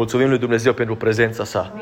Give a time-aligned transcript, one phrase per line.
[0.00, 1.72] Mulțumim lui Dumnezeu pentru prezența sa.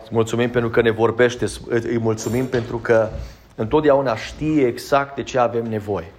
[0.00, 3.08] Îți mulțumim pentru că ne vorbește, îți mulțumim pentru că
[3.54, 6.12] întotdeauna știe exact de ce avem nevoie.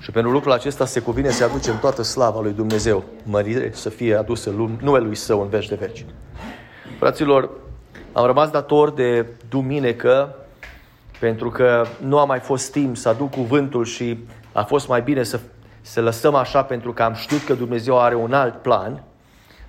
[0.00, 4.14] Și pentru lucrul acesta se cuvine să aducem toată slava lui Dumnezeu, mărire să fie
[4.14, 4.50] adusă
[4.80, 6.04] numele lui Său în veci de veci.
[6.98, 7.50] Fraților,
[8.12, 10.34] am rămas dator de duminică
[11.20, 14.18] pentru că nu a mai fost timp să aduc cuvântul și
[14.52, 15.40] a fost mai bine să,
[15.80, 19.02] să lăsăm așa pentru că am știut că Dumnezeu are un alt plan,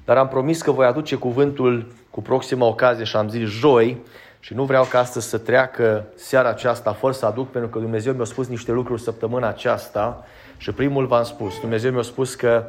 [0.06, 4.02] dar am promis că voi aduce cuvântul cu proxima ocazie și am zis joi
[4.40, 8.14] și nu vreau ca astăzi să treacă seara aceasta fără să aduc, pentru că Dumnezeu
[8.14, 10.26] mi-a spus niște lucruri săptămâna aceasta
[10.58, 11.60] și primul v-am spus.
[11.60, 12.64] Dumnezeu mi-a spus că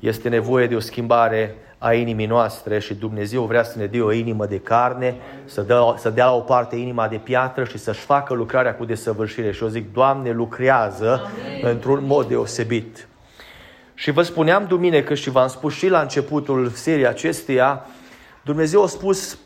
[0.00, 4.12] este nevoie de o schimbare a inimii noastre și Dumnezeu vrea să ne dea o
[4.12, 8.00] inimă de carne, să, dea, să dea la o parte inima de piatră și să-și
[8.00, 9.52] facă lucrarea cu desăvârșire.
[9.52, 11.66] Și eu zic, Doamne, lucrează Amin.
[11.74, 13.08] într-un mod deosebit.
[13.98, 17.86] Și vă spuneam duminică și v-am spus și la începutul seriei acesteia,
[18.44, 19.38] Dumnezeu a spus,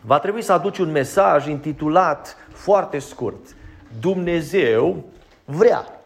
[0.00, 3.56] va trebui să aduci un mesaj intitulat foarte scurt.
[4.00, 5.04] Dumnezeu
[5.44, 6.00] vrea,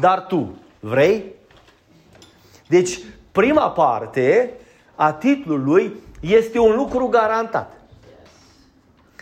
[0.00, 1.24] dar tu vrei?
[2.68, 2.98] Deci,
[3.32, 4.52] prima parte
[4.94, 7.80] a titlului este un lucru garantat.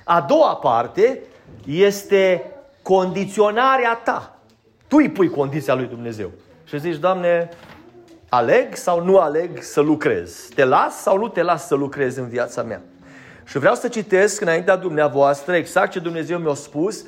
[0.04, 1.20] A doua parte
[1.66, 2.50] este
[2.82, 4.38] condiționarea ta.
[4.86, 6.30] Tu îi pui condiția lui Dumnezeu.
[6.64, 7.48] Și zici, Doamne,
[8.28, 10.48] aleg sau nu aleg să lucrez?
[10.54, 12.80] Te las sau nu te las să lucrez în viața mea?
[13.44, 17.04] Și vreau să citesc înaintea dumneavoastră exact ce Dumnezeu mi-a spus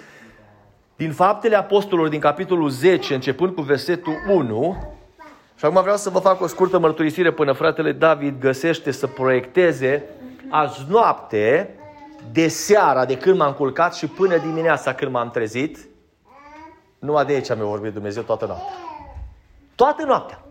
[0.96, 4.76] din Faptele Apostolilor din capitolul 10, începând cu versetul 1,
[5.56, 10.04] și acum vreau să vă fac o scurtă mărturisire până fratele David găsește să proiecteze
[10.48, 11.74] azi noapte,
[12.32, 15.78] de seara, de când m-am culcat și până dimineața când m-am trezit,
[16.98, 18.74] numai de aici mi-a vorbit Dumnezeu toată noaptea.
[19.74, 20.44] Toată noaptea.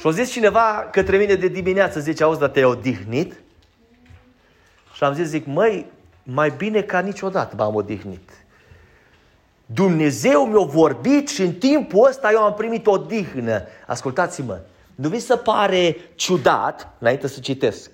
[0.00, 3.40] Și a zis cineva către mine de dimineață, zice, auzi, dar te-ai odihnit?
[4.94, 5.86] Și am zis, zic, măi,
[6.22, 8.30] mai bine ca niciodată m-am odihnit.
[9.66, 13.62] Dumnezeu mi-a vorbit și în timpul ăsta eu am primit o dihnă.
[13.86, 14.60] Ascultați-mă,
[14.94, 17.90] nu vi se pare ciudat, înainte să citesc,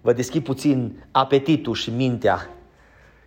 [0.00, 2.48] vă deschid puțin apetitul și mintea,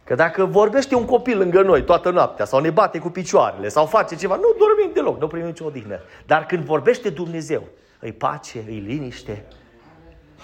[0.04, 3.86] că dacă vorbește un copil lângă noi toată noaptea sau ne bate cu picioarele sau
[3.86, 6.00] face ceva, nu dormim deloc, nu primim nicio odihnă.
[6.26, 7.64] Dar când vorbește Dumnezeu,
[8.04, 9.46] îi pace, îi liniște,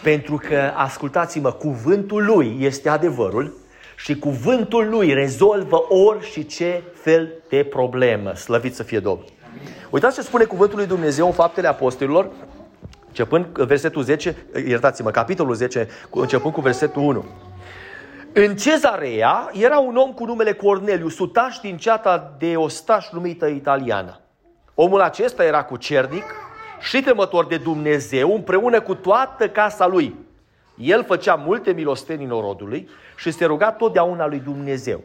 [0.03, 3.58] pentru că, ascultați-mă, cuvântul lui este adevărul,
[3.96, 8.34] și cuvântul lui rezolvă orice fel de problemă.
[8.34, 9.25] Slăvit să fie Domnul.
[9.90, 12.30] Uitați ce spune cuvântul lui Dumnezeu în Faptele Apostolilor,
[13.08, 14.36] începând versetul 10,
[14.68, 17.25] iertați-mă, capitolul 10, începând cu versetul 1.
[18.34, 24.19] În cezarea era un om cu numele Corneliu, sutaș din ceata de ostaș numită italiană.
[24.74, 26.24] Omul acesta era cu cernic
[26.79, 30.16] și temător de Dumnezeu împreună cu toată casa lui.
[30.75, 35.01] El făcea multe milosteni norodului și se ruga totdeauna lui Dumnezeu.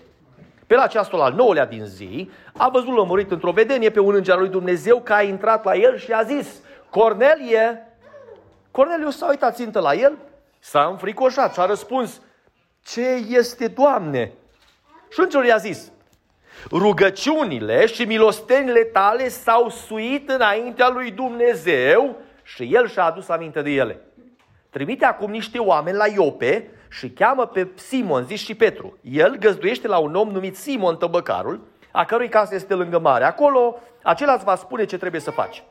[0.67, 4.35] Pe la ceasul al nouălea din zi, a văzut lămurit într-o vedenie pe un înger
[4.35, 7.87] al lui Dumnezeu că a intrat la el și a zis, Cornelie!
[8.71, 10.13] Corneliu s-a uitat țintă la el,
[10.59, 12.21] s-a înfricoșat și a răspuns,
[12.85, 14.33] ce este, Doamne?
[15.11, 15.91] Și îngerul i-a zis,
[16.71, 23.71] rugăciunile și milostenile tale s-au suit înaintea lui Dumnezeu și el și-a adus aminte de
[23.71, 24.01] ele.
[24.71, 28.99] Trimite acum niște oameni la Iope și cheamă pe Simon, zis și Petru.
[29.01, 31.61] El găzduiește la un om numit Simon Tăbăcarul,
[31.93, 33.25] a cărui casă este lângă mare.
[33.25, 35.63] Acolo, acela îți va spune ce trebuie să faci.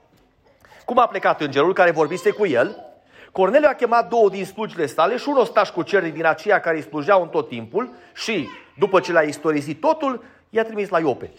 [0.86, 2.94] Cum a plecat îngerul care vorbise cu el,
[3.34, 6.76] Corneliu a chemat două din slujile sale și un ostaș cu cerni din aceia care
[6.76, 11.32] îi slujeau în tot timpul și, după ce le-a istorisit totul, i-a trimis la Iope.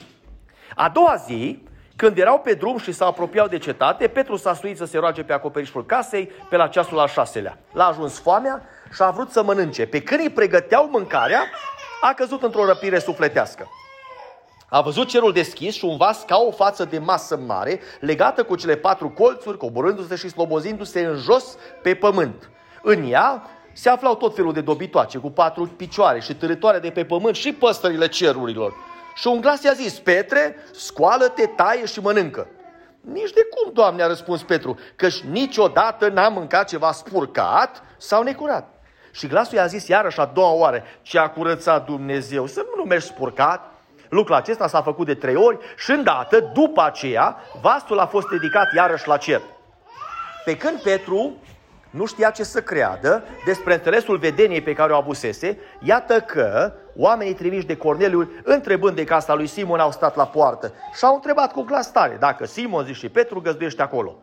[0.74, 1.62] A doua zi,
[1.96, 5.22] când erau pe drum și s-au apropiat de cetate, Petru s-a suit să se roage
[5.22, 7.58] pe acoperișul casei pe la ceasul al șaselea.
[7.72, 8.62] L-a ajuns foamea
[8.94, 9.86] și a vrut să mănânce.
[9.86, 11.42] Pe când îi pregăteau mâncarea,
[12.00, 13.68] a căzut într-o răpire sufletească.
[14.68, 18.56] A văzut cerul deschis și un vas ca o față de masă mare, legată cu
[18.56, 22.50] cele patru colțuri, coborându-se și slobozindu-se în jos pe pământ.
[22.82, 23.42] În ea
[23.72, 27.52] se aflau tot felul de dobitoace cu patru picioare și târătoare de pe pământ și
[27.52, 28.74] păstările cerurilor.
[29.14, 32.46] Și un glas i-a zis, Petre, scoală-te, taie și mănâncă.
[33.00, 38.68] Nici de cum, Doamne, a răspuns Petru, căci niciodată n-am mâncat ceva spurcat sau necurat.
[39.10, 43.08] Și glasul i-a zis iarăși a doua oară, ce a curățat Dumnezeu, să nu numești
[43.08, 43.72] spurcat.
[44.08, 48.74] Lucrul acesta s-a făcut de trei ori și îndată, după aceea, vasul a fost ridicat
[48.76, 49.40] iarăși la cer.
[50.44, 51.36] Pe când Petru
[51.94, 57.34] nu știa ce să creadă despre înțelesul vedeniei pe care o abusese, iată că oamenii
[57.34, 61.52] trimiși de Corneliu, întrebând de casa lui Simon, au stat la poartă și au întrebat
[61.52, 64.16] cu glas tare dacă Simon, zice și Petru, găzduiește acolo.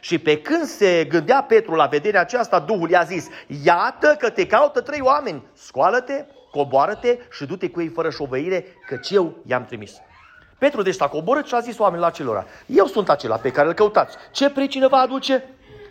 [0.00, 3.28] Și pe când se gândea Petru la vederea aceasta, Duhul i-a zis,
[3.62, 9.10] iată că te caută trei oameni, scoală-te, coboară-te și du-te cu ei fără șovăire, căci
[9.10, 9.94] eu i-am trimis.
[10.58, 13.74] Petru deci a coborât și a zis oamenilor acelora, eu sunt acela pe care îl
[13.74, 15.44] căutați, ce pricină va aduce?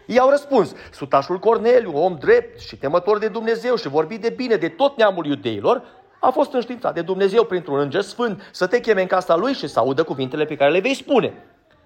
[0.06, 4.68] I-au răspuns, sutașul Corneliu, om drept și temător de Dumnezeu și vorbi de bine de
[4.68, 5.84] tot neamul iudeilor,
[6.19, 9.68] a fost înștiințat de Dumnezeu printr-un înger sfânt să te cheme în casa lui și
[9.68, 11.34] să audă cuvintele pe care le vei spune.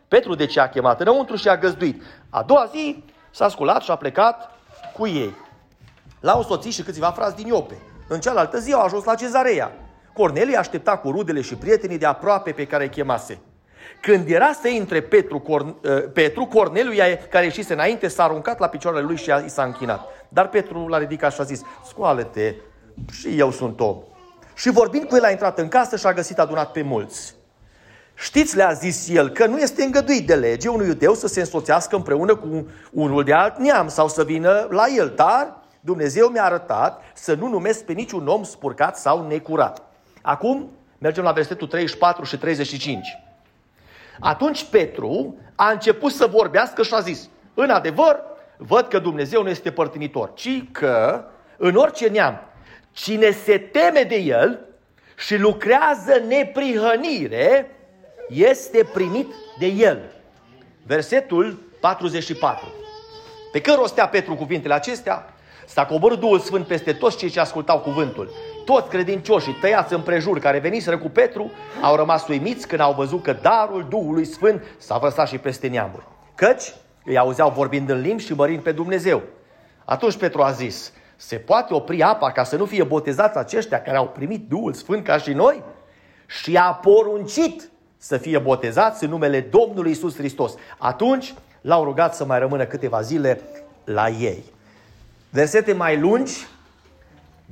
[0.07, 2.03] Petru de ce a chemat înăuntru și a găzduit.
[2.29, 4.51] A doua zi s-a sculat și a plecat
[4.93, 5.35] cu ei.
[6.19, 7.77] L-au soțit și câțiva frați din Iope.
[8.07, 9.71] În cealaltă zi au ajuns la cezarea.
[10.13, 13.41] Cornelie aștepta cu rudele și prietenii de aproape pe care îi chemase.
[14.01, 16.91] Când era să intre Petru, Corn, uh, Petru Corneliu,
[17.29, 20.07] care ieșise înainte, s-a aruncat la picioarele lui și i s-a închinat.
[20.29, 22.55] Dar Petru l-a ridicat și a zis, scoală-te,
[23.11, 23.97] și eu sunt om.
[24.55, 27.35] Și vorbind cu el a intrat în casă și a găsit adunat pe mulți.
[28.15, 31.95] Știți, le-a zis el, că nu este îngăduit de lege unui iudeu să se însoțească
[31.95, 37.01] împreună cu unul de alt neam sau să vină la el, dar Dumnezeu mi-a arătat
[37.13, 39.81] să nu numesc pe niciun om spurcat sau necurat.
[40.21, 43.07] Acum mergem la versetul 34 și 35.
[44.19, 48.19] Atunci Petru a început să vorbească și a zis, în adevăr,
[48.57, 51.25] văd că Dumnezeu nu este părtinitor, ci că
[51.57, 52.41] în orice neam,
[52.91, 54.59] cine se teme de el
[55.17, 57.71] și lucrează neprihănire,
[58.29, 59.27] este primit
[59.59, 60.11] de el.
[60.85, 62.73] Versetul 44.
[63.51, 65.33] Pe când rostea Petru cuvintele acestea,
[65.65, 68.29] s-a coborât Duhul Sfânt peste toți cei ce ascultau cuvântul.
[68.69, 71.51] Toți credincioșii tăiați împrejur care veniseră cu Petru
[71.81, 76.07] au rămas uimiți când au văzut că darul Duhului Sfânt s-a vărsat și peste neamuri.
[76.35, 76.73] Căci
[77.05, 79.21] îi auzeau vorbind în limbi și mărind pe Dumnezeu.
[79.85, 83.97] Atunci Petru a zis, se poate opri apa ca să nu fie botezați aceștia care
[83.97, 85.63] au primit Duhul Sfânt ca și noi?
[86.25, 90.53] Și a poruncit să fie botezați în numele Domnului Isus Hristos.
[90.77, 93.41] Atunci l-au rugat să mai rămână câteva zile
[93.83, 94.43] la ei.
[95.29, 96.47] Versete mai lungi,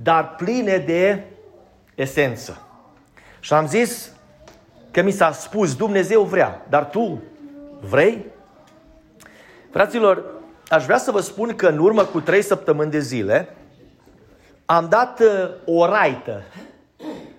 [0.01, 1.23] dar pline de
[1.95, 2.61] esență.
[3.39, 4.11] Și am zis
[4.91, 7.23] că mi s-a spus, Dumnezeu vrea, dar tu
[7.79, 8.25] vrei?
[9.71, 10.23] Fraților,
[10.67, 13.55] aș vrea să vă spun că în urmă cu trei săptămâni de zile
[14.65, 16.43] am dat uh, o raită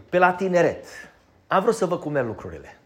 [0.08, 0.84] pe la tineret.
[1.46, 2.78] Am vrut să văd cum merg lucrurile.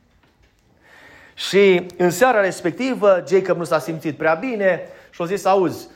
[1.35, 5.89] Și în seara respectivă, Jacob nu s-a simțit prea bine și a zis, auzi,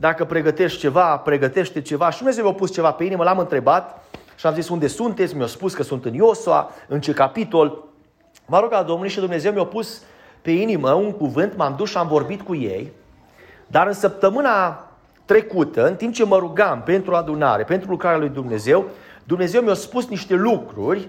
[0.00, 2.10] dacă pregătești ceva, pregătește ceva.
[2.10, 4.04] Și Dumnezeu mi-a pus ceva pe inimă, l-am întrebat
[4.36, 5.36] și am zis, unde sunteți?
[5.36, 7.84] Mi-a spus că sunt în Iosua, în ce capitol.
[8.46, 10.02] Mă rog al Domnului și Dumnezeu mi-a pus
[10.42, 12.92] pe inimă un cuvânt, m-am dus și am vorbit cu ei.
[13.66, 14.88] Dar în săptămâna
[15.24, 18.84] trecută, în timp ce mă rugam pentru adunare, pentru lucrarea lui Dumnezeu,
[19.24, 21.08] Dumnezeu mi-a spus niște lucruri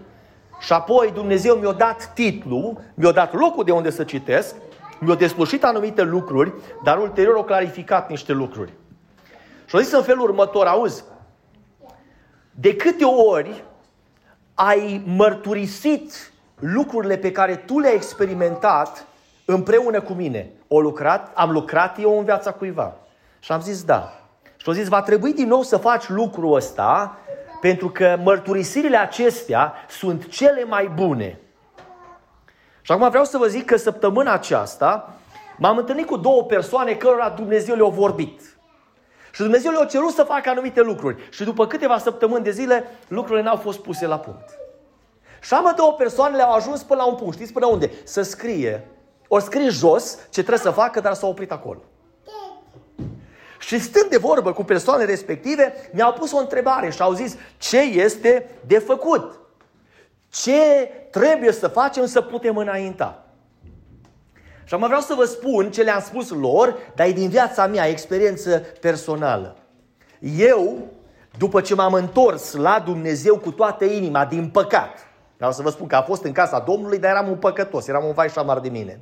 [0.59, 4.55] și apoi Dumnezeu mi-a dat titlu, mi-a dat locul de unde să citesc,
[4.99, 6.53] mi-a deslușit anumite lucruri,
[6.83, 8.73] dar ulterior au clarificat niște lucruri.
[9.65, 11.03] Și au zis în felul următor, auzi,
[12.51, 13.63] de câte ori
[14.53, 19.05] ai mărturisit lucrurile pe care tu le-ai experimentat
[19.45, 20.51] împreună cu mine?
[20.67, 22.95] O lucrat, am lucrat eu în viața cuiva.
[23.39, 24.13] Și am zis da.
[24.57, 27.17] Și au zis, va trebui din nou să faci lucrul ăsta
[27.61, 31.39] pentru că mărturisirile acestea sunt cele mai bune.
[32.89, 35.13] Și acum vreau să vă zic că săptămâna aceasta
[35.57, 38.41] m-am întâlnit cu două persoane cărora Dumnezeu le-a vorbit.
[39.31, 41.27] Și Dumnezeu le-a cerut să facă anumite lucruri.
[41.29, 44.49] Și după câteva săptămâni de zile, lucrurile n-au fost puse la punct.
[45.41, 47.33] Și am două persoane le-au ajuns până la un punct.
[47.33, 47.91] Știți până unde?
[48.03, 48.87] Să scrie.
[49.27, 51.79] O scrie jos ce trebuie să facă, dar s-au oprit acolo.
[53.59, 57.79] Și stând de vorbă cu persoanele respective, mi-au pus o întrebare și au zis ce
[57.79, 59.39] este de făcut.
[60.29, 63.23] Ce trebuie să facem să putem înainta?
[64.63, 67.87] Și acum vreau să vă spun ce le-am spus lor, dar e din viața mea,
[67.87, 69.55] experiență personală.
[70.19, 70.87] Eu,
[71.37, 75.07] după ce m-am întors la Dumnezeu cu toată inima, din păcat,
[75.37, 78.05] vreau să vă spun că a fost în casa Domnului, dar eram un păcătos, eram
[78.05, 78.99] un vai șamar de mine.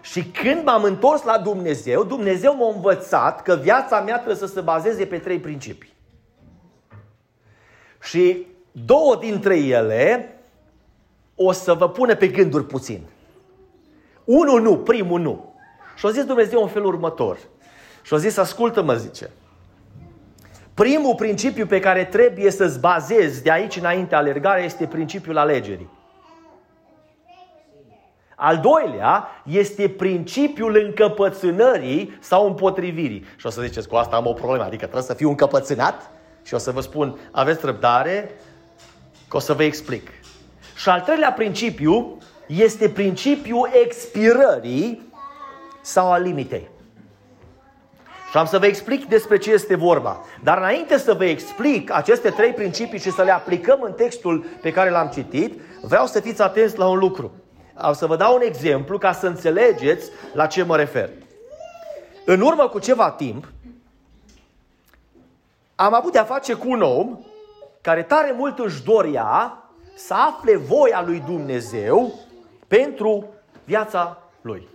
[0.00, 4.60] Și când m-am întors la Dumnezeu, Dumnezeu m-a învățat că viața mea trebuie să se
[4.60, 5.96] bazeze pe trei principii.
[8.00, 8.46] Și
[8.84, 10.32] două dintre ele
[11.34, 13.00] o să vă pună pe gânduri puțin.
[14.24, 15.54] Unul nu, primul nu.
[15.96, 17.38] Și a zis Dumnezeu în felul următor.
[18.02, 19.30] Și a zis, ascultă-mă, zice.
[20.74, 25.90] Primul principiu pe care trebuie să-ți bazezi de aici înainte alergarea este principiul alegerii.
[28.40, 33.24] Al doilea este principiul încăpățânării sau împotrivirii.
[33.36, 36.10] Și o să ziceți, cu asta am o problemă, adică trebuie să fiu încăpățânat?
[36.42, 38.30] Și o să vă spun, aveți răbdare,
[39.28, 40.08] că o să vă explic.
[40.76, 45.12] Și al treilea principiu este principiul expirării
[45.80, 46.68] sau a limitei.
[48.30, 50.24] Și am să vă explic despre ce este vorba.
[50.42, 54.72] Dar înainte să vă explic aceste trei principii și să le aplicăm în textul pe
[54.72, 57.32] care l-am citit, vreau să fiți atenți la un lucru.
[57.74, 61.10] Am să vă dau un exemplu ca să înțelegeți la ce mă refer.
[62.24, 63.52] În urmă cu ceva timp,
[65.74, 67.18] am avut de-a face cu un om
[67.88, 69.62] care tare mult își dorea
[69.96, 72.14] să afle voia lui Dumnezeu
[72.66, 73.24] pentru
[73.64, 74.68] viața lui.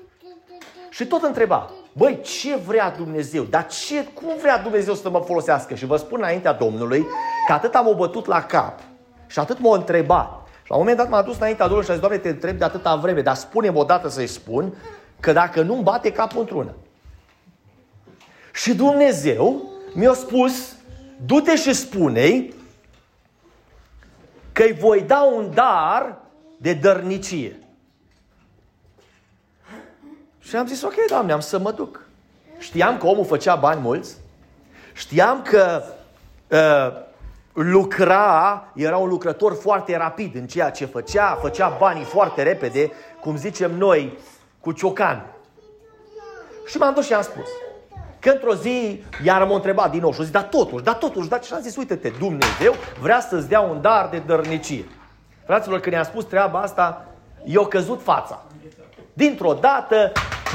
[0.90, 3.44] Și tot întreba, băi, ce vrea Dumnezeu?
[3.44, 5.76] Dar ce, cum vrea Dumnezeu să mă folosească?
[5.76, 7.06] Și vă spun înaintea Domnului
[7.48, 8.80] că atât am o bătut la cap
[9.28, 10.48] și atât m-a întrebat.
[10.64, 12.58] Și la un moment dat m-a dus înaintea Domnului și a zis, Doamne, te întreb
[12.58, 14.74] de atâta vreme, dar spune-mi odată să-i spun
[15.20, 16.74] că dacă nu-mi bate capul într-una.
[18.54, 19.62] Și Dumnezeu
[19.94, 20.76] mi-a spus,
[21.26, 22.48] du-te și spune
[24.54, 26.18] că îi voi da un dar
[26.58, 27.60] de dărnicie.
[30.40, 32.06] Și am zis, ok, Doamne, am să mă duc.
[32.58, 34.16] Știam că omul făcea bani mulți,
[34.94, 35.84] știam că
[36.48, 37.02] uh,
[37.54, 43.38] lucra, era un lucrător foarte rapid în ceea ce făcea, făcea banii foarte repede, cum
[43.38, 44.18] zicem noi,
[44.60, 45.26] cu ciocan.
[46.66, 47.48] Și m-am dus și am spus
[48.24, 51.30] că într-o zi iar m-a întrebat din nou și a zis, dar totuși, dar totuși,
[51.30, 54.86] dar și am zis, uite-te, Dumnezeu vrea să-ți dea un dar de dărnicie.
[55.46, 57.06] Fraților, când i-am spus treaba asta,
[57.44, 58.44] i-a căzut fața.
[59.14, 60.12] Dintr-o dată,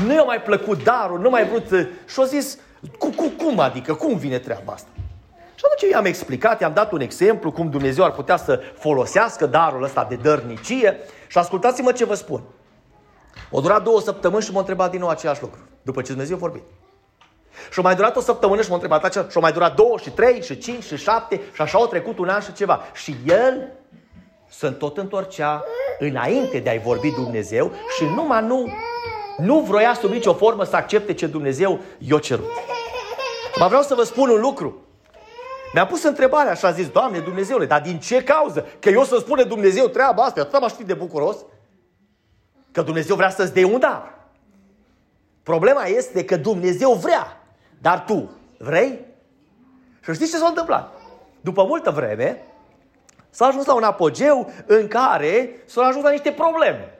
[0.06, 2.58] nu i-a mai plăcut darul, nu mai vrut și a zis,
[2.98, 4.88] cu, cu, cum adică, cum vine treaba asta?
[5.54, 9.82] Și atunci i-am explicat, i-am dat un exemplu cum Dumnezeu ar putea să folosească darul
[9.82, 10.96] ăsta de dărnicie
[11.26, 12.42] și ascultați-mă ce vă spun.
[13.50, 16.38] O durat două săptămâni și m-a întrebat din nou același lucru, după ce Dumnezeu a
[16.38, 16.62] vorbit.
[17.72, 20.42] Și-a mai durat o săptămână și m-a întrebat acela, și-a mai durat două și trei
[20.42, 22.80] și cinci și șapte și așa au trecut un an și ceva.
[22.94, 23.72] Și el
[24.48, 25.64] se tot întorcea
[25.98, 28.68] înainte de a-i vorbi Dumnezeu și numai nu,
[29.36, 32.50] nu vroia sub nicio formă să accepte ce Dumnezeu i-a cerut.
[33.58, 34.82] Mă vreau să vă spun un lucru.
[35.72, 38.66] Mi-a pus întrebarea și a zis, Doamne Dumnezeule, dar din ce cauză?
[38.78, 41.36] Că eu să spune Dumnezeu treaba asta, atât m-aș fi de bucuros.
[42.72, 44.18] Că Dumnezeu vrea să-ți dea un dar.
[45.42, 47.37] Problema este că Dumnezeu vrea,
[47.78, 48.98] dar tu vrei?
[50.04, 50.92] Și știți ce s-a întâmplat?
[51.40, 52.42] După multă vreme,
[53.30, 56.98] s-a ajuns la un apogeu în care s-a ajuns la niște probleme.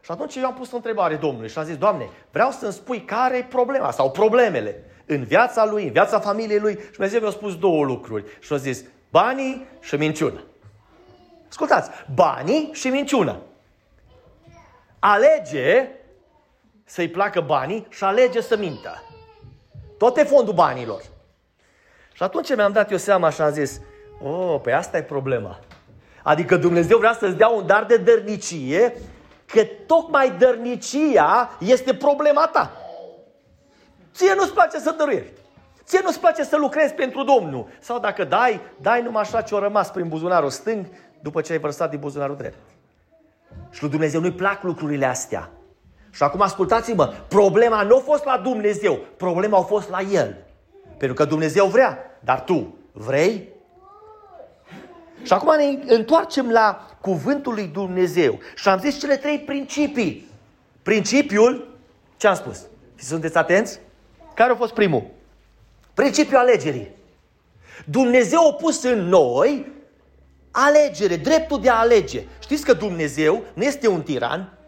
[0.00, 3.04] Și atunci eu am pus o întrebare Domnului și am zis, Doamne, vreau să-mi spui
[3.04, 6.78] care e problema sau problemele în viața lui, în viața familiei lui.
[6.80, 8.24] Și Dumnezeu mi-a spus două lucruri.
[8.40, 10.44] Și a zis, banii și minciună.
[11.48, 13.36] Ascultați, banii și minciună.
[14.98, 15.88] Alege
[16.84, 19.02] să-i placă banii și alege să mintă.
[20.02, 21.02] Tot e fondul banilor.
[22.12, 23.80] Și atunci mi-am dat eu seama și am zis,
[24.22, 25.58] oh, pe asta e problema.
[26.22, 28.94] Adică Dumnezeu vrea să-ți dea un dar de dărnicie,
[29.46, 32.72] că tocmai dărnicia este problema ta.
[34.14, 35.32] Ție nu-ți place să dăruiești.
[35.84, 37.66] Ție nu-ți place să lucrezi pentru Domnul.
[37.80, 40.86] Sau dacă dai, dai numai așa ce-o rămas prin buzunarul stâng
[41.20, 42.58] după ce ai vărsat din buzunarul drept.
[43.70, 45.50] Și lui Dumnezeu nu-i plac lucrurile astea.
[46.12, 50.36] Și acum ascultați-mă, problema nu a fost la Dumnezeu, problema a fost la El.
[50.96, 53.48] Pentru că Dumnezeu vrea, dar tu vrei?
[55.22, 58.38] Și acum ne întoarcem la cuvântul lui Dumnezeu.
[58.54, 60.28] Și am zis cele trei principii.
[60.82, 61.78] Principiul,
[62.16, 62.60] ce am spus?
[62.98, 63.80] Sunteți atenți?
[64.34, 65.06] Care a fost primul?
[65.94, 66.90] Principiul alegerii.
[67.84, 69.72] Dumnezeu a pus în noi
[70.50, 72.22] alegere, dreptul de a alege.
[72.40, 74.58] Știți că Dumnezeu nu este un tiran,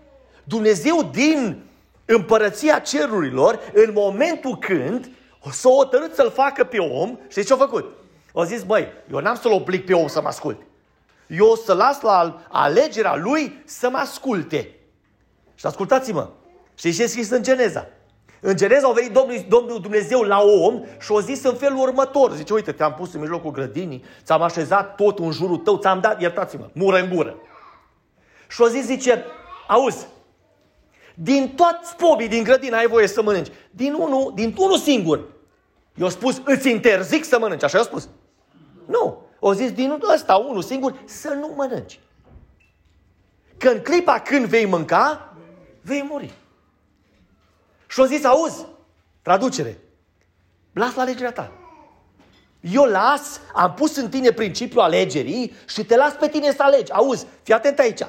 [0.44, 1.62] Dumnezeu din
[2.04, 5.08] împărăția cerurilor, în momentul când
[5.50, 7.92] s-a hotărât să-l facă pe om, știți ce a făcut?
[8.34, 10.66] A zis, băi, eu n-am să-l oblig pe om să mă asculte.
[11.26, 14.74] Eu o să las la alegerea lui să mă asculte.
[15.54, 16.28] Și ascultați-mă,
[16.74, 17.86] știți ce e scris în Geneza?
[18.40, 22.32] În Geneza a venit Domnul, Domnul Dumnezeu la om și a zis în felul următor.
[22.32, 26.20] Zice, uite, te-am pus în mijlocul grădinii, ți-am așezat tot în jurul tău, ți-am dat,
[26.20, 27.36] iertați-mă, mură în gură.
[28.48, 29.24] Și a zis, zice,
[29.68, 30.06] auzi,
[31.14, 33.52] din toți pobii din grădină ai voie să mănânci.
[33.70, 35.24] Din unul, din unul singur.
[35.94, 37.62] Eu spus, îți interzic să mănânci.
[37.62, 38.08] Așa i-a spus?
[38.86, 39.22] Nu.
[39.38, 42.00] O zis, din ăsta, unul singur, să nu mănânci.
[43.58, 45.34] Că în clipa când vei mânca,
[45.80, 46.32] vei muri.
[47.86, 48.66] Și o zis, auzi,
[49.22, 49.78] traducere,
[50.72, 51.52] las la alegerea ta.
[52.60, 56.92] Eu las, am pus în tine principiul alegerii și te las pe tine să alegi.
[56.92, 58.00] Auzi, fii atent aici.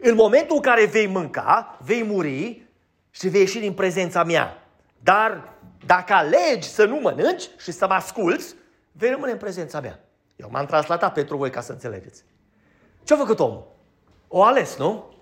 [0.00, 2.68] În momentul în care vei mânca, vei muri
[3.10, 4.62] și vei ieși din prezența mea.
[5.02, 5.52] Dar
[5.86, 8.54] dacă alegi să nu mănânci și să mă asculți,
[8.92, 10.00] vei rămâne în prezența mea.
[10.36, 12.24] Eu m-am translatat pentru voi ca să înțelegeți.
[13.04, 13.66] Ce a făcut omul?
[14.28, 15.14] O ales, nu?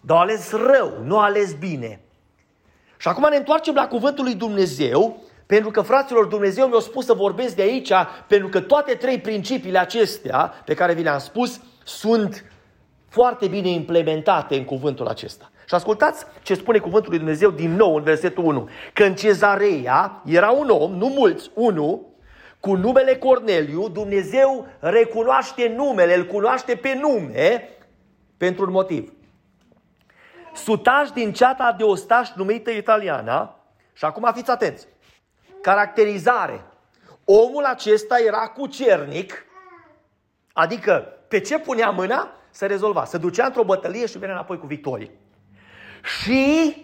[0.00, 2.00] Dar o ales rău, nu a ales bine.
[2.96, 5.22] Și acum ne întoarcem la cuvântul lui Dumnezeu
[5.52, 7.92] Pentru că, fraților, Dumnezeu mi-a spus să vorbesc de aici,
[8.26, 12.44] pentru că toate trei principiile acestea pe care vi le-am spus sunt
[13.12, 15.50] foarte bine implementate în cuvântul acesta.
[15.66, 18.68] Și ascultați ce spune cuvântul lui Dumnezeu din nou în versetul 1.
[18.92, 22.00] Că în cezarea era un om, nu mulți, unul,
[22.60, 27.68] cu numele Corneliu, Dumnezeu recunoaște numele, îl cunoaște pe nume
[28.36, 29.12] pentru un motiv.
[30.54, 33.56] Sutaș din ceata de ostaș numită italiana,
[33.92, 34.86] și acum fiți atenți,
[35.62, 36.64] caracterizare.
[37.24, 39.44] Omul acesta era cucernic,
[40.52, 43.04] adică pe ce punea mâna, se rezolva.
[43.04, 45.10] Se ducea într-o bătălie și venea înapoi cu victorie.
[46.02, 46.76] Și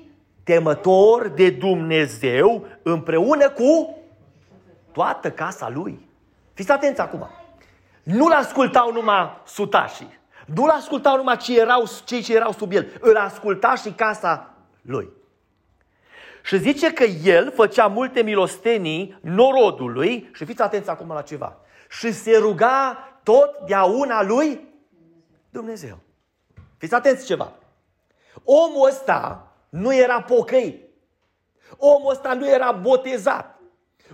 [0.44, 3.98] temător de Dumnezeu împreună cu
[4.92, 6.08] toată casa lui.
[6.54, 7.28] Fiți atenți acum.
[8.02, 10.18] Nu-l ascultau numai sutașii.
[10.54, 12.88] Nu-l ascultau numai cei, erau, cei ce erau sub el.
[13.00, 15.08] Îl asculta și casa lui.
[16.42, 21.56] Și zice că el făcea multe milostenii norodului și fiți atenți acum la ceva.
[21.90, 24.68] Și se ruga totdeauna lui
[25.58, 25.98] Dumnezeu.
[26.76, 27.52] Fiți atenți ceva.
[28.44, 30.88] Omul ăsta nu era pocăit.
[31.76, 33.60] Omul ăsta nu era botezat.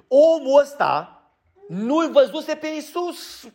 [0.09, 1.23] Omul ăsta
[1.69, 3.49] nu-l văzuse pe Isus.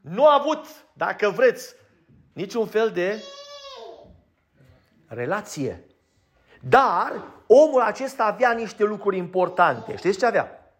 [0.00, 1.74] Nu a avut, dacă vreți,
[2.32, 3.22] niciun fel de
[5.06, 5.84] relație.
[6.60, 9.96] Dar omul acesta avea niște lucruri importante.
[9.96, 10.74] Știți ce avea?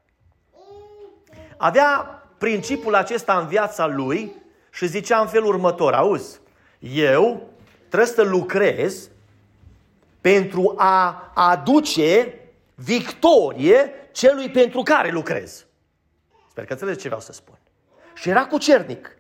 [1.56, 4.39] Avea principiul acesta în viața lui
[4.70, 6.40] și zicea în felul următor, auzi,
[6.78, 7.48] eu
[7.88, 9.10] trebuie să lucrez
[10.20, 12.34] pentru a aduce
[12.74, 15.66] victorie celui pentru care lucrez.
[16.50, 17.58] Sper că înțelegeți ce vreau să spun.
[18.14, 19.18] Și era cucernic.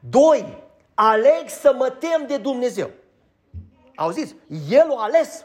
[0.00, 0.62] Doi,
[0.94, 2.90] aleg să mă tem de Dumnezeu.
[3.94, 4.34] Auziți?
[4.68, 5.44] El o ales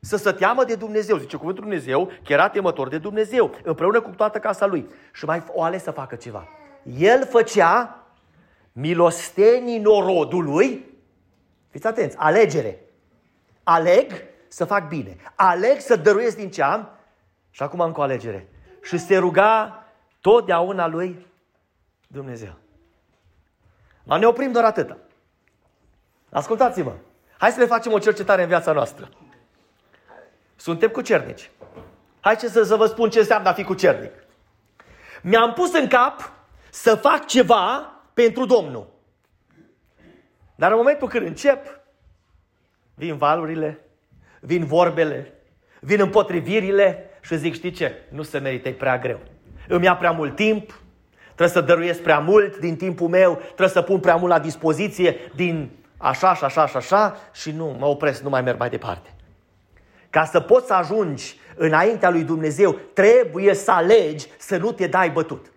[0.00, 1.16] să se teamă de Dumnezeu.
[1.16, 4.88] Zice cuvântul Dumnezeu că era temător de Dumnezeu, împreună cu toată casa lui.
[5.12, 6.48] Și mai o ales să facă ceva.
[6.98, 7.99] El făcea
[8.80, 10.84] milostenii norodului,
[11.68, 12.80] fiți atenți, alegere.
[13.62, 14.12] Aleg
[14.48, 15.16] să fac bine.
[15.34, 16.90] Aleg să dăruiesc din ce am
[17.50, 18.48] și acum am cu alegere.
[18.82, 19.84] Și se ruga
[20.20, 21.26] totdeauna lui
[22.06, 22.52] Dumnezeu.
[24.02, 24.96] Dar ne oprim doar atâta.
[26.30, 26.92] Ascultați-mă.
[27.38, 29.08] Hai să le facem o cercetare în viața noastră.
[30.56, 31.50] Suntem cucernici.
[32.20, 34.12] Hai să, să vă spun ce înseamnă a fi cucernic.
[35.22, 36.32] Mi-am pus în cap
[36.70, 38.86] să fac ceva pentru Domnul.
[40.54, 41.80] Dar în momentul când încep,
[42.94, 43.84] vin valurile,
[44.40, 45.34] vin vorbele,
[45.80, 47.94] vin împotrivirile și zic, știi ce?
[48.08, 49.20] Nu se merită, e prea greu.
[49.68, 50.82] Îmi ia prea mult timp,
[51.24, 55.16] trebuie să dăruiesc prea mult din timpul meu, trebuie să pun prea mult la dispoziție
[55.34, 59.14] din așa și așa și așa și nu, mă opresc, nu mai merg mai departe.
[60.10, 65.10] Ca să poți să ajungi înaintea lui Dumnezeu, trebuie să alegi să nu te dai
[65.10, 65.52] bătut.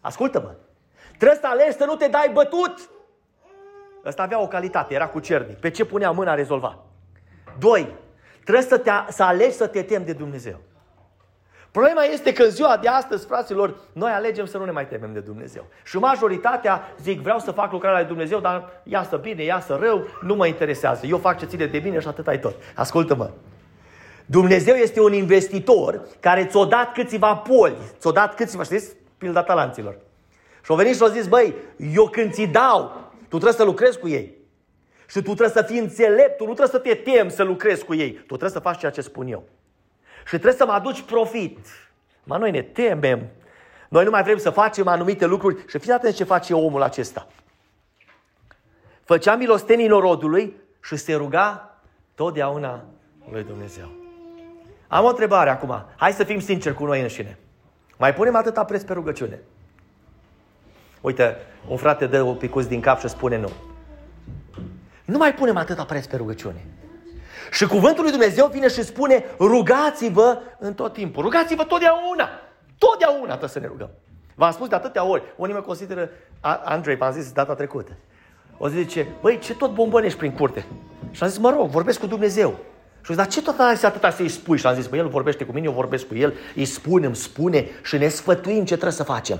[0.00, 0.54] Ascultă-mă.
[1.20, 2.90] Trebuie să alegi să nu te dai bătut.
[4.04, 5.56] Ăsta avea o calitate, era cu cernic.
[5.56, 6.78] Pe ce punea mâna rezolva.
[7.58, 7.94] Doi,
[8.42, 10.60] trebuie să, te, să alegi să te temi de Dumnezeu.
[11.70, 15.12] Problema este că în ziua de astăzi, fraților, noi alegem să nu ne mai temem
[15.12, 15.64] de Dumnezeu.
[15.84, 20.34] Și majoritatea zic, vreau să fac lucrarea lui Dumnezeu, dar iasă bine, iasă rău, nu
[20.34, 21.06] mă interesează.
[21.06, 22.54] Eu fac ce ține de bine și atât ai tot.
[22.74, 23.30] Ascultă-mă.
[24.26, 29.96] Dumnezeu este un investitor care ți-a dat câțiva poli, ți-a dat câțiva, știți, pilda talanților.
[30.62, 31.54] Și au venit și au zis, băi,
[31.92, 34.38] eu când ți dau, tu trebuie să lucrezi cu ei.
[35.08, 37.94] Și tu trebuie să fii înțelept, tu nu trebuie să te temi să lucrezi cu
[37.94, 38.12] ei.
[38.12, 39.44] Tu trebuie să faci ceea ce spun eu.
[40.18, 41.58] Și trebuie să mă aduci profit.
[42.24, 43.26] Ma noi ne temem.
[43.88, 45.56] Noi nu mai vrem să facem anumite lucruri.
[45.68, 47.26] Și fiți atenți ce face omul acesta.
[49.04, 51.78] Făcea milostenii norodului și se ruga
[52.14, 52.84] totdeauna
[53.30, 53.88] lui Dumnezeu.
[54.88, 55.84] Am o întrebare acum.
[55.96, 57.38] Hai să fim sinceri cu noi înșine.
[57.96, 59.40] Mai punem atâta preț pe rugăciune?
[61.00, 61.36] Uite,
[61.68, 63.50] un frate dă o picus din cap și spune nu.
[65.04, 66.64] Nu mai punem atâta preț pe rugăciune.
[67.50, 71.22] Și cuvântul lui Dumnezeu vine și spune rugați-vă în tot timpul.
[71.22, 72.28] Rugați-vă totdeauna.
[72.78, 73.90] Totdeauna trebuie să ne rugăm.
[74.34, 75.22] V-am spus de atâtea ori.
[75.36, 76.10] Unii mă consideră,
[76.64, 77.92] Andrei, v-am zis data trecută.
[78.58, 80.64] O zice, băi, ce tot bombănești prin curte?
[81.10, 82.58] Și am zis, mă rog, vorbesc cu Dumnezeu.
[83.04, 84.58] Și dar ce tot ai atâta să-i spui?
[84.58, 87.16] Și am zis, băi, el vorbește cu mine, eu vorbesc cu el, îi spun, îmi
[87.16, 89.38] spune și ne sfătuim ce trebuie să facem.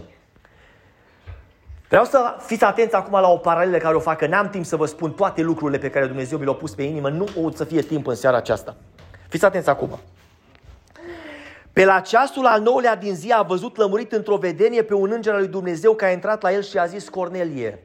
[1.91, 4.77] Vreau să fiți atenți acum la o paralelă care o fac, că n-am timp să
[4.77, 7.65] vă spun toate lucrurile pe care Dumnezeu mi le-a pus pe inimă, nu o să
[7.65, 8.77] fie timp în seara aceasta.
[9.29, 9.99] Fiți atenți acum.
[11.73, 15.33] Pe la ceasul al nouălea din zi a văzut lămurit într-o vedenie pe un înger
[15.33, 17.83] al lui Dumnezeu care a intrat la el și a zis Cornelie.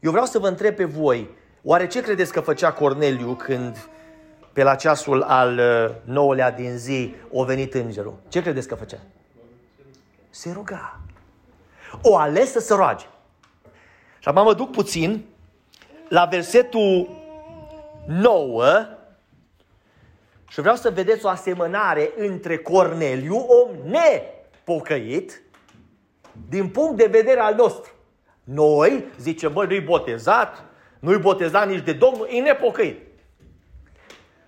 [0.00, 1.30] Eu vreau să vă întreb pe voi,
[1.62, 3.88] oare ce credeți că făcea Corneliu când
[4.52, 8.14] pe la ceasul al uh, nouălea din zi o venit îngerul?
[8.28, 8.98] Ce credeți că făcea?
[10.30, 10.99] Se ruga.
[12.02, 13.06] O ales să se roage.
[14.18, 15.24] Și acum mă duc puțin
[16.08, 17.08] la versetul
[18.06, 18.64] 9
[20.48, 25.42] și vreau să vedeți o asemănare între Corneliu, om nepocăit,
[26.48, 27.92] din punct de vedere al nostru.
[28.44, 30.64] Noi, zice, băi, nu-i botezat,
[30.98, 33.00] nu-i botezat nici de Domnul, e nepocăit.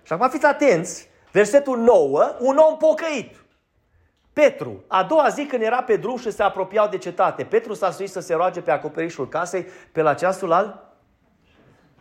[0.03, 3.42] Și acum fiți atenți, versetul 9, un om pocăit.
[4.33, 7.91] Petru, a doua zi când era pe drum și se apropiau de cetate, Petru s-a
[7.91, 10.93] suit să se roage pe acoperișul casei pe la ceasul al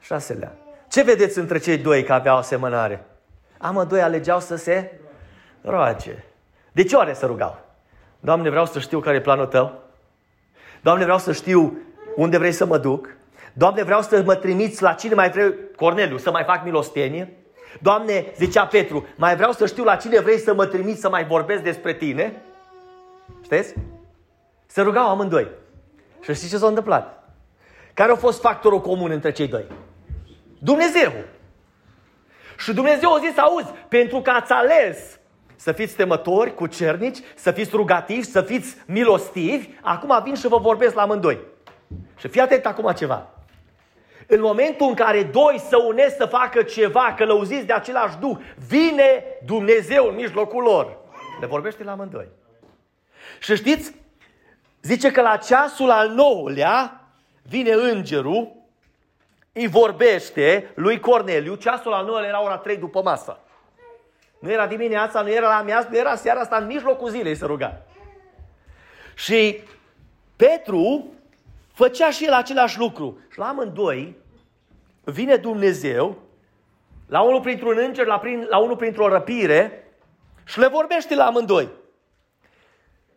[0.01, 0.53] șaselea.
[0.89, 3.05] Ce vedeți între cei doi că aveau asemănare?
[3.59, 5.01] Amândoi alegeau să se
[5.63, 6.25] roage.
[6.73, 7.59] De ce oare să rugau?
[8.21, 9.81] Doamne, vreau să știu care e planul Tău.
[10.83, 11.79] Doamne, vreau să știu
[12.17, 13.09] unde vrei să mă duc.
[13.53, 17.37] Doamne, vreau să mă trimiți la cine mai vrei, Corneliu, să mai fac milostenie.
[17.81, 21.25] Doamne, zicea Petru, mai vreau să știu la cine vrei să mă trimiți să mai
[21.25, 22.43] vorbesc despre tine.
[23.43, 23.75] Știți?
[24.67, 25.49] Se rugau amândoi.
[26.21, 27.29] Și știți ce s-a întâmplat?
[27.95, 29.65] Care a fost factorul comun între cei doi?
[30.59, 31.13] Dumnezeu.
[32.59, 35.19] Și Dumnezeu a zis, auzi, pentru că ați ales
[35.57, 40.59] să fiți temători, cu cernici, să fiți rugativi, să fiți milostivi, acum vin și vă
[40.59, 41.41] vorbesc la amândoi.
[42.17, 43.31] Și fii atent acum ceva.
[44.35, 48.37] În momentul în care doi să unesc să facă ceva, călăuziți de același Duh,
[48.69, 50.99] vine Dumnezeu în mijlocul lor.
[51.41, 52.29] Le vorbește la amândoi.
[53.41, 53.95] Și știți,
[54.83, 57.01] zice că la ceasul al nouălea
[57.43, 58.53] vine îngerul,
[59.53, 63.39] îi vorbește lui Corneliu, ceasul al nouălea era ora 3 după masă.
[64.39, 67.47] Nu era dimineața, nu era la amiază, nu era seara asta, în mijlocul zilei să
[67.47, 67.83] ruga.
[69.15, 69.61] Și
[70.37, 71.07] Petru
[71.73, 73.19] făcea și el același lucru.
[73.33, 74.21] Și la amândoi
[75.05, 76.19] vine Dumnezeu,
[77.07, 79.93] la unul printr-un înger, la, prin, la unul printr-o răpire
[80.45, 81.69] și le vorbește la amândoi.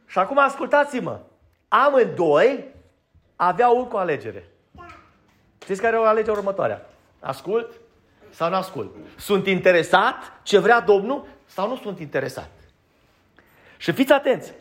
[0.05, 1.19] Și acum ascultați-mă,
[1.67, 2.73] amândoi
[3.35, 4.49] aveau o alegere.
[5.61, 6.89] Știți care o alegere următoarea?
[7.19, 7.71] Ascult
[8.29, 8.95] sau nu ascult?
[9.17, 12.49] Sunt interesat ce vrea Domnul sau nu sunt interesat?
[13.77, 14.53] Și fiți atenți.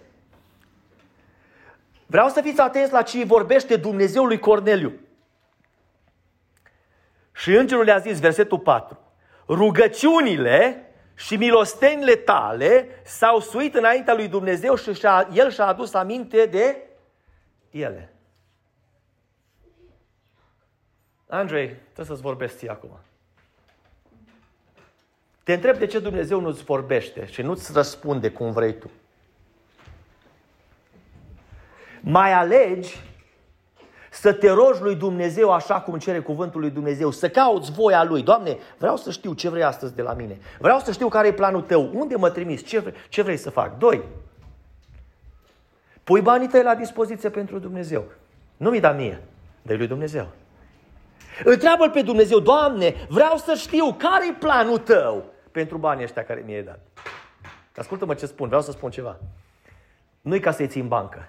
[2.06, 4.92] Vreau să fiți atenți la ce vorbește Dumnezeul lui Corneliu.
[7.34, 8.98] Și îngerul le-a zis, versetul 4,
[9.48, 16.46] rugăciunile și milostenile tale s-au suit înaintea lui Dumnezeu și și-a, el și-a adus aminte
[16.46, 16.76] de
[17.70, 18.12] ele.
[21.28, 22.98] Andrei, trebuie să-ți vorbesc ție acum.
[25.42, 28.90] Te întreb de ce Dumnezeu nu-ți vorbește și nu-ți răspunde cum vrei tu.
[32.00, 33.00] Mai alegi
[34.14, 38.22] să te rogi lui Dumnezeu așa cum cere cuvântul lui Dumnezeu, să cauți voia lui.
[38.22, 40.38] Doamne, vreau să știu ce vrei astăzi de la mine.
[40.58, 43.50] Vreau să știu care e planul tău, unde mă trimiți, ce, vrei, ce vrei să
[43.50, 43.78] fac.
[43.78, 44.02] Doi,
[46.04, 48.04] pui banii tăi la dispoziție pentru Dumnezeu.
[48.56, 49.22] Nu mi da mie,
[49.62, 50.26] dă lui Dumnezeu.
[51.44, 56.42] Întreabă-L pe Dumnezeu, Doamne, vreau să știu care e planul tău pentru banii ăștia care
[56.46, 56.80] mi-ai dat.
[57.76, 59.16] Ascultă-mă ce spun, vreau să spun ceva.
[60.20, 61.28] Nu-i ca să-i ții în bancă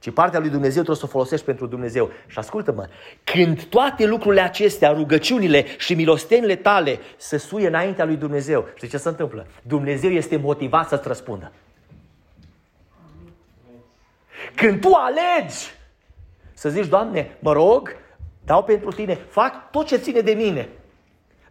[0.00, 2.10] ci partea lui Dumnezeu trebuie să o folosești pentru Dumnezeu.
[2.26, 2.88] Și ascultă-mă,
[3.24, 8.96] când toate lucrurile acestea, rugăciunile și milostenile tale se suie înaintea lui Dumnezeu, știi ce
[8.96, 9.46] se întâmplă?
[9.62, 11.52] Dumnezeu este motivat să-ți răspundă.
[14.54, 15.74] Când tu alegi
[16.52, 17.96] să zici, Doamne, mă rog,
[18.44, 20.68] dau pentru tine, fac tot ce ține de mine.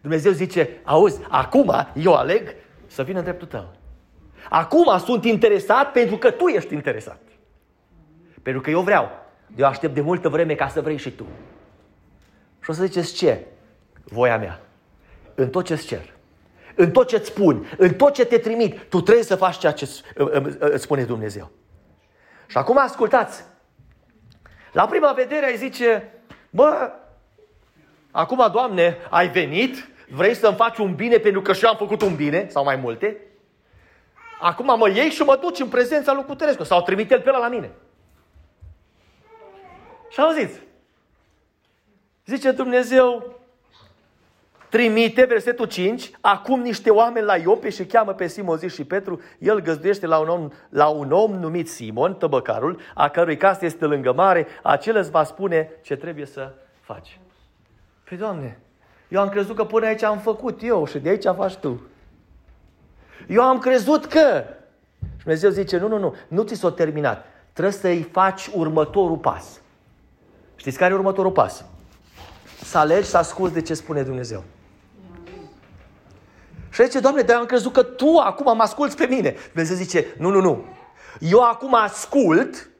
[0.00, 2.54] Dumnezeu zice, auzi, acum eu aleg
[2.86, 3.72] să vin în dreptul tău.
[4.48, 7.20] Acum sunt interesat pentru că tu ești interesat.
[8.42, 9.10] Pentru că eu vreau.
[9.56, 11.26] Eu aștept de multă vreme ca să vrei și tu.
[12.62, 13.46] Și o să ziceți ce?
[14.04, 14.60] Voia mea.
[15.34, 16.12] În tot ce-ți cer.
[16.74, 17.66] În tot ce-ți spun.
[17.76, 18.78] În tot ce te trimit.
[18.88, 19.88] Tu trebuie să faci ceea ce
[20.58, 21.50] îți spune Dumnezeu.
[22.46, 23.44] Și acum ascultați.
[24.72, 26.12] La prima vedere ai zice,
[26.50, 26.92] bă,
[28.10, 32.02] acum, Doamne, ai venit, vrei să-mi faci un bine pentru că și eu am făcut
[32.02, 33.16] un bine, sau mai multe.
[34.40, 36.62] Acum mă iei și mă duci în prezența lui Cutărescu.
[36.62, 37.70] Sau trimite el pe ăla la mine.
[40.10, 40.60] Și auziți,
[42.26, 43.38] zice Dumnezeu,
[44.68, 49.20] trimite, versetul 5, acum niște oameni la Iope și cheamă pe Simon zi și Petru,
[49.38, 53.84] el găzduiește la un, om, la un om numit Simon, tăbăcarul, a cărui casă este
[53.84, 57.20] lângă mare, acela îți va spune ce trebuie să faci.
[58.08, 58.58] Păi, Doamne,
[59.08, 61.80] eu am crezut că până aici am făcut eu și de aici faci Tu.
[63.28, 64.44] Eu am crezut că...
[65.00, 67.26] Și Dumnezeu zice, nu, nu, nu, nu ți s-a terminat.
[67.52, 69.59] Trebuie să-i faci următorul pas.
[70.60, 71.64] Știți care e următorul pas?
[72.62, 74.44] Să alegi să asculți de ce spune Dumnezeu.
[76.70, 79.36] Și zice, Doamne, dar am crezut că Tu acum mă asculți pe mine.
[79.52, 80.64] Dumnezeu zice, nu, nu, nu.
[81.18, 82.70] Eu acum ascult,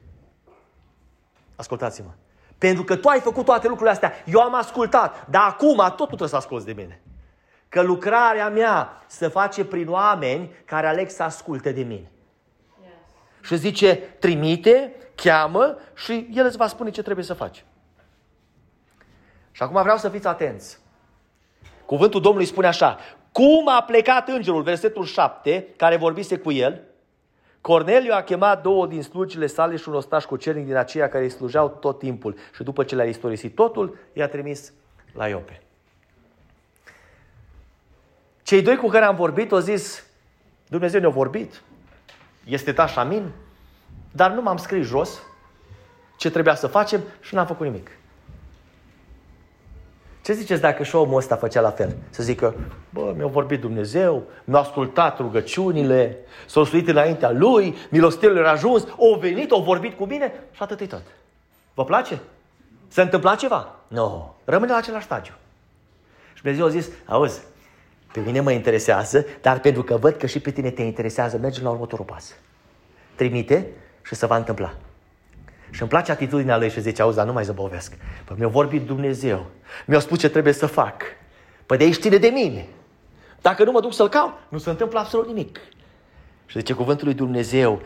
[1.56, 2.10] ascultați-mă,
[2.58, 6.04] pentru că Tu ai făcut toate lucrurile astea, eu am ascultat, dar acum tot tu
[6.04, 7.00] trebuie să asculți de mine.
[7.68, 12.10] Că lucrarea mea se face prin oameni care aleg să asculte de mine.
[12.82, 12.92] Yes.
[13.40, 17.64] Și zice, trimite, cheamă și El îți va spune ce trebuie să faci.
[19.60, 20.78] Și acum vreau să fiți atenți.
[21.86, 22.98] Cuvântul Domnului spune așa,
[23.32, 26.80] cum a plecat îngerul, versetul 7, care vorbise cu el,
[27.60, 31.24] Corneliu a chemat două din slujile sale și un ostaș cu cernic din aceia care
[31.24, 32.36] îi slujeau tot timpul.
[32.54, 34.72] Și după ce le-a istorisit totul, i-a trimis
[35.12, 35.62] la Iope.
[38.42, 40.04] Cei doi cu care am vorbit au zis,
[40.68, 41.62] Dumnezeu ne-a vorbit,
[42.44, 43.30] este tașamin,
[44.12, 45.22] dar nu m-am scris jos
[46.16, 47.90] ce trebuia să facem și n-am făcut nimic.
[50.22, 51.96] Ce ziceți dacă și omul ăsta făcea la fel?
[52.10, 52.54] Să zică,
[52.90, 59.18] bă, mi-a vorbit Dumnezeu, mi-a ascultat rugăciunile, s-a suit înaintea lui, milostivul a ajuns, o
[59.18, 61.02] venit, o vorbit cu mine și atât tot.
[61.74, 62.20] Vă place?
[62.88, 63.76] Se întâmpla ceva?
[63.88, 63.96] Nu.
[63.96, 64.34] No.
[64.44, 65.32] Rămâne la același stagiu.
[66.34, 67.40] Și Dumnezeu a zis, auzi,
[68.12, 71.62] pe mine mă interesează, dar pentru că văd că și pe tine te interesează, mergi
[71.62, 72.34] la următorul pas.
[73.14, 73.66] Trimite
[74.02, 74.74] și se va întâmpla.
[75.70, 77.96] Și îmi place atitudinea lui și zice, auzi, dar nu mai zăbovesc.
[78.24, 79.46] Păi mi-a vorbit Dumnezeu.
[79.86, 81.02] Mi-a spus ce trebuie să fac.
[81.66, 82.66] Păi de aici ține de mine.
[83.40, 85.58] Dacă nu mă duc să-l caut, nu se întâmplă absolut nimic.
[86.46, 87.82] Și zice cuvântul lui Dumnezeu,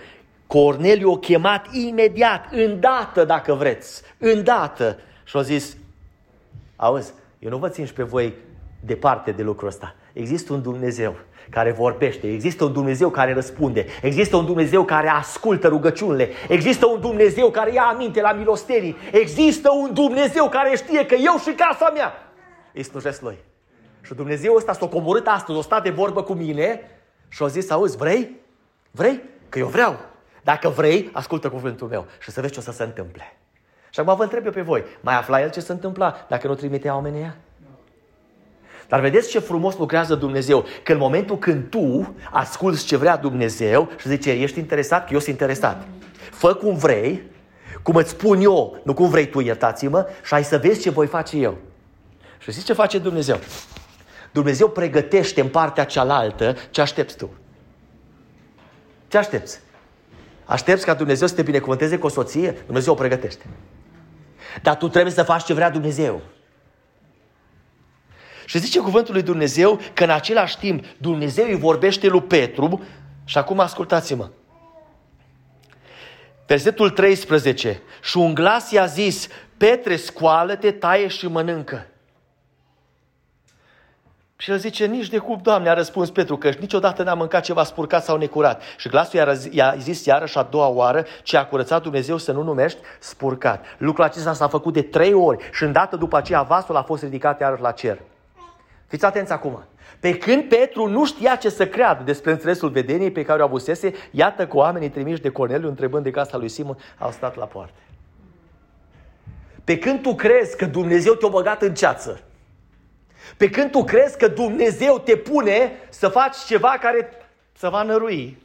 [0.47, 4.99] Corneliu a chemat imediat, îndată dacă vreți, îndată.
[5.25, 5.77] Și a zis,
[6.77, 8.35] auzi, eu nu vă țin și pe voi
[8.81, 9.95] departe de lucrul ăsta.
[10.15, 11.17] Există un Dumnezeu
[11.51, 17.01] care vorbește, există un Dumnezeu care răspunde, există un Dumnezeu care ascultă rugăciunile, există un
[17.01, 21.91] Dumnezeu care ia aminte la milostenii, există un Dumnezeu care știe că eu și casa
[21.95, 22.13] mea
[22.73, 23.39] îi slujesc lui.
[24.03, 26.81] Și Dumnezeu ăsta s-a coborât astăzi, o stat de vorbă cu mine
[27.29, 28.31] și a zis, auzi, vrei?
[28.91, 29.23] Vrei?
[29.49, 29.97] Că eu vreau.
[30.43, 33.37] Dacă vrei, ascultă cuvântul meu și să vezi ce o să se întâmple.
[33.91, 36.55] Și acum vă întreb eu pe voi, mai afla el ce se întâmpla dacă nu
[36.55, 37.33] trimitea oamenii
[38.95, 40.65] dar vedeți ce frumos lucrează Dumnezeu.
[40.83, 45.07] Că în momentul când tu asculți ce vrea Dumnezeu și zice, ești interesat?
[45.07, 45.87] Că eu sunt interesat.
[46.31, 47.23] Fă cum vrei,
[47.83, 51.07] cum îți spun eu, nu cum vrei tu, iertați-mă, și ai să vezi ce voi
[51.07, 51.57] face eu.
[52.39, 53.39] Și știți ce face Dumnezeu?
[54.33, 57.31] Dumnezeu pregătește în partea cealaltă ce aștepți tu.
[59.09, 59.61] Ce aștepți?
[60.45, 62.57] Aștepți ca Dumnezeu să te binecuvânteze cu o soție?
[62.67, 63.47] Dumnezeu o pregătește.
[64.63, 66.23] Dar tu trebuie să faci ce vrea Dumnezeu.
[68.45, 72.83] Și zice cuvântul lui Dumnezeu că în același timp Dumnezeu îi vorbește lui Petru
[73.25, 74.29] și acum ascultați-mă.
[76.47, 77.83] Versetul 13.
[78.03, 81.87] Și un glas i-a zis, Petre, scoală-te, taie și mănâncă.
[84.37, 87.65] Și el zice, nici de cum, Doamne, a răspuns Petru, că niciodată n-am mâncat ceva
[87.65, 88.63] spurcat sau necurat.
[88.77, 92.79] Și glasul i-a zis iarăși a doua oară, ce a curățat Dumnezeu să nu numești
[92.99, 93.65] spurcat.
[93.79, 97.41] Lucrul acesta s-a făcut de trei ori și îndată după aceea vasul a fost ridicat
[97.41, 97.99] iarăși la cer.
[98.95, 99.65] Fiți atenți acum.
[100.01, 103.93] Pe când Petru nu știa ce să creadă despre înțelesul vedeniei pe care o avusese,
[104.11, 107.79] iată că oamenii trimiși de Corneliu, întrebând de casa lui Simon, au stat la poartă.
[109.65, 112.21] Pe când tu crezi că Dumnezeu te-a băgat în ceață,
[113.37, 117.09] pe când tu crezi că Dumnezeu te pune să faci ceva care
[117.53, 118.39] să va nărui,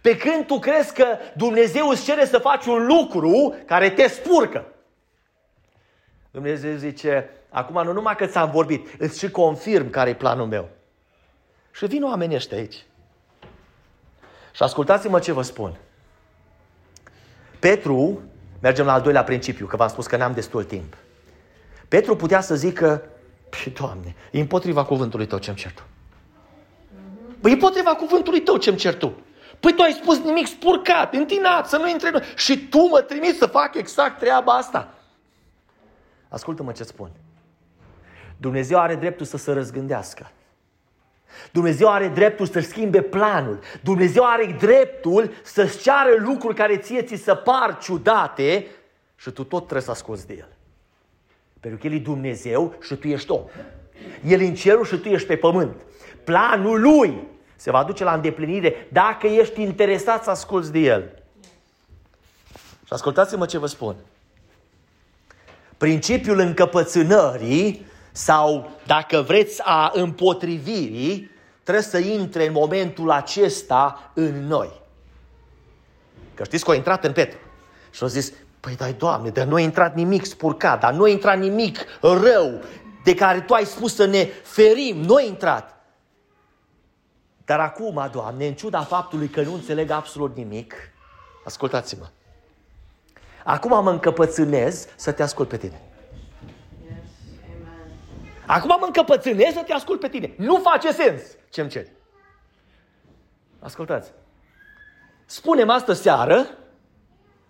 [0.00, 4.64] pe când tu crezi că Dumnezeu îți cere să faci un lucru care te spurcă,
[6.30, 10.68] Dumnezeu zice, Acum nu numai că ți-am vorbit, îți și confirm care e planul meu.
[11.72, 12.84] Și vin oamenii ăștia aici.
[14.52, 15.76] Și ascultați-mă ce vă spun.
[17.58, 18.22] Petru,
[18.60, 20.96] mergem la al doilea principiu, că v-am spus că n-am destul timp.
[21.88, 23.02] Petru putea să zică,
[23.48, 25.82] păi, Doamne, e împotriva cuvântului tău ce-mi cer tu.
[27.40, 29.12] Păi împotriva cuvântului tău ce-mi cer tu.
[29.60, 33.46] Păi tu ai spus nimic spurcat, întinat, să nu intre Și tu mă trimiți să
[33.46, 34.94] fac exact treaba asta.
[36.28, 37.10] Ascultă-mă ce spun.
[38.40, 40.30] Dumnezeu are dreptul să se răzgândească.
[41.52, 43.58] Dumnezeu are dreptul să schimbe planul.
[43.82, 48.66] Dumnezeu are dreptul să-ți ceară lucruri care ție ți se par ciudate
[49.16, 50.48] și tu tot trebuie să asculți de El.
[51.60, 53.42] Pentru că El e Dumnezeu și tu ești om.
[54.24, 55.76] El e în cerul și tu ești pe pământ.
[56.24, 57.26] Planul Lui
[57.56, 61.22] se va duce la îndeplinire dacă ești interesat să asculți de El.
[62.84, 63.96] Și ascultați-mă ce vă spun.
[65.76, 71.30] Principiul încăpățânării sau, dacă vreți, a împotrivirii,
[71.62, 74.80] trebuie să intre în momentul acesta în noi.
[76.34, 77.38] Că știți că a intrat în Petru
[77.90, 81.08] și a zis, păi dai Doamne, dar nu a intrat nimic spurcat, dar nu a
[81.08, 82.60] intrat nimic rău
[83.04, 85.74] de care Tu ai spus să ne ferim, nu a intrat.
[87.44, 90.74] Dar acum, Doamne, în ciuda faptului că nu înțeleg absolut nimic,
[91.44, 92.06] ascultați-mă,
[93.44, 95.80] acum mă încăpățânez să te ascult pe tine.
[98.50, 100.34] Acum mă încăpățânez să te ascult pe tine.
[100.36, 101.92] Nu face sens ce-mi ceri.
[103.58, 104.12] Ascultați.
[105.26, 106.46] Spune-mi astă seară,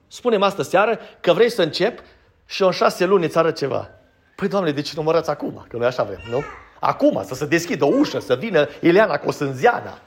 [0.08, 2.00] spune-mi astă seară că vrei să încep
[2.46, 3.90] și în șase luni îți arăt ceva.
[4.36, 5.64] Păi, Doamne, de ce nu mă arăți acum?
[5.68, 6.42] Că noi așa vrem, nu?
[6.80, 9.98] Acum, să se deschidă o ușă, să vină Ileana Cosânziana,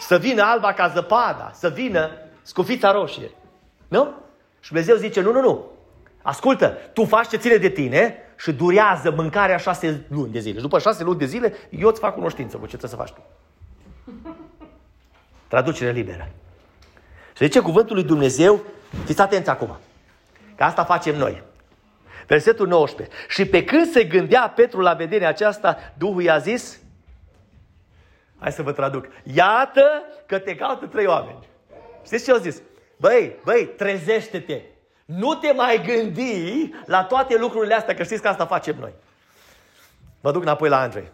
[0.00, 2.10] să vină Alba ca zăpada, să vină
[2.42, 3.30] scufița roșie.
[3.88, 4.14] Nu?
[4.60, 5.70] Și Dumnezeu zice, nu, nu, nu.
[6.22, 10.54] Ascultă, tu faci ce ține de tine și durează mâncarea șase luni de zile.
[10.54, 13.10] Și după șase luni de zile, eu îți fac cunoștință cu ce trebuie să faci
[13.10, 13.22] tu.
[15.48, 16.30] Traducere liberă.
[17.36, 18.64] Și zice cuvântul lui Dumnezeu,
[19.04, 19.76] fiți atenți acum,
[20.56, 21.42] că asta facem noi.
[22.26, 23.16] Versetul 19.
[23.28, 26.80] Și pe când se gândea Petru la vedenia aceasta, Duhul i-a zis,
[28.38, 31.48] hai să vă traduc, iată că te caută trei oameni.
[32.04, 32.62] Știți ce au zis?
[32.96, 34.60] Băi, băi, trezește-te!
[35.16, 38.92] Nu te mai gândi la toate lucrurile astea, că știți că asta facem noi.
[40.20, 41.10] Mă duc înapoi la Andrei.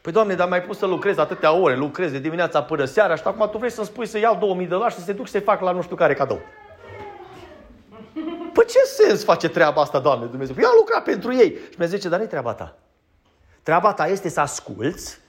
[0.00, 3.22] Păi, Doamne, dar mai pus să lucrez atâtea ore, lucrez de dimineața până seara și
[3.24, 5.40] acum tu vrei să-mi spui să iau 2000 de dolari și să se duc să-i
[5.40, 6.40] fac la nu știu care cadou.
[8.52, 10.54] Păi ce sens face treaba asta, Doamne Dumnezeu?
[10.54, 11.58] Păi eu am lucrat pentru ei.
[11.70, 12.76] Și mi zice, dar nu treaba ta.
[13.62, 15.20] Treaba ta este să asculți.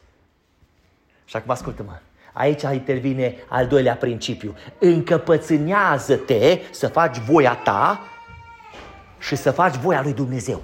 [1.26, 2.00] Și acum ascultă-mă.
[2.34, 4.56] Aici intervine al doilea principiu.
[4.80, 8.00] Încăpățânează-te să faci voia ta
[9.20, 10.62] și să faci voia lui Dumnezeu.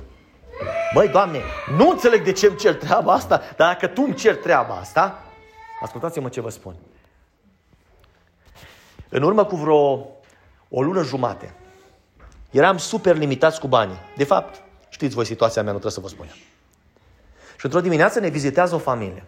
[0.93, 1.41] Băi, Doamne,
[1.77, 5.23] nu înțeleg de ce îmi cer treaba asta, dar dacă Tu îmi cer treaba asta,
[5.81, 6.75] ascultați-mă ce vă spun.
[9.09, 10.07] În urmă cu vreo
[10.69, 11.53] o lună jumate,
[12.51, 13.99] eram super limitați cu banii.
[14.15, 16.27] De fapt, știți voi situația mea, nu trebuie să vă spun.
[17.57, 19.23] Și într-o dimineață ne vizitează o familie.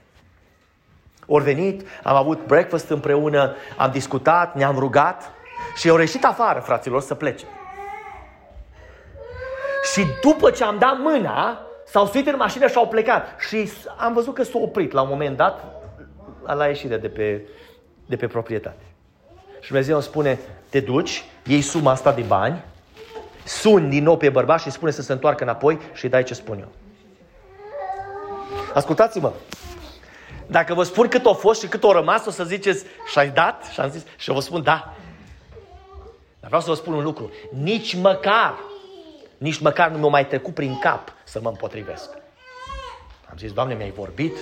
[1.31, 5.31] Ori venit, am avut breakfast împreună, am discutat, ne-am rugat
[5.75, 7.45] și au reșit afară, fraților, să plece.
[9.93, 13.39] Și după ce am dat mâna, s-au suit în mașină și au plecat.
[13.47, 15.63] Și am văzut că s-au oprit la un moment dat
[16.43, 17.41] la ieșire de pe,
[18.05, 18.83] de pe proprietate.
[19.59, 20.39] Și Dumnezeu îmi spune,
[20.69, 22.63] te duci, iei suma asta de bani,
[23.45, 26.33] suni din nou pe bărbat și spune să se întoarcă înapoi și îi dai ce
[26.33, 26.71] spun eu.
[28.73, 29.31] Ascultați-mă,
[30.51, 33.69] dacă vă spun cât a fost și cât a rămas, o să ziceți, și-ai dat?
[33.71, 34.93] Și am zis, și eu vă spun, da.
[36.39, 37.31] Dar vreau să vă spun un lucru.
[37.51, 38.53] Nici măcar,
[39.37, 42.09] nici măcar nu mi-a mai trecut prin cap să mă împotrivesc.
[43.29, 44.37] Am zis, Doamne, mi-ai vorbit?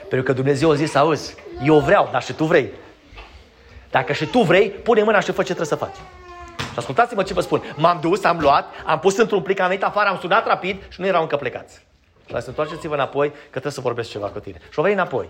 [0.00, 1.34] Pentru că Dumnezeu a zis, auzi,
[1.64, 2.70] eu vreau, dar și tu vrei.
[3.90, 5.96] Dacă și tu vrei, pune mâna și fă ce trebuie să faci.
[6.58, 7.74] Și ascultați-mă ce vă spun.
[7.76, 11.00] M-am dus, am luat, am pus într-un plic, am venit afară, am sunat rapid și
[11.00, 11.88] nu erau încă plecați.
[12.36, 14.60] Și să întoarceți-vă înapoi, că trebuie să vorbesc ceva cu tine.
[14.70, 15.28] Și o venit înapoi.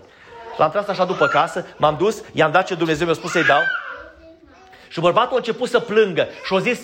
[0.57, 3.61] L-am tras așa după casă, m-am dus, i-am dat ce Dumnezeu mi-a spus să-i dau.
[4.89, 6.79] Și bărbatul a început să plângă și a zis,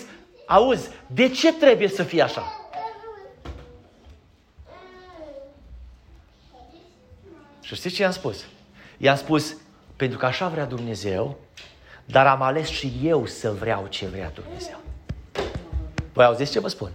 [0.46, 2.42] auzi, de ce trebuie să fie așa?
[7.60, 8.44] Și știți ce i-am spus?
[8.96, 9.56] I-am spus,
[9.96, 11.38] pentru că așa vrea Dumnezeu,
[12.04, 14.80] dar am ales și eu să vreau ce vrea Dumnezeu.
[16.12, 16.90] Voi auziți ce vă spun?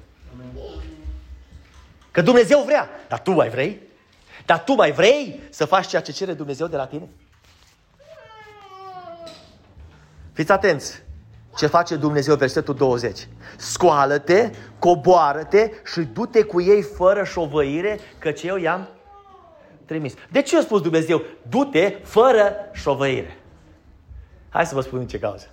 [2.14, 3.82] Că Dumnezeu vrea, dar tu mai vrei?
[4.46, 7.10] Dar tu mai vrei să faci ceea ce cere Dumnezeu de la tine?
[10.34, 11.04] Fiți atenți!
[11.58, 13.28] Ce face Dumnezeu, versetul 20?
[13.58, 14.50] Scoală-te,
[14.80, 18.88] coboară-te și du-te cu ei fără șovăire, căci eu i-am
[19.86, 20.14] trimis.
[20.32, 21.22] De ce a spus Dumnezeu?
[21.50, 23.38] Du-te fără șovăire.
[24.50, 25.48] Hai să vă spun în ce cauză.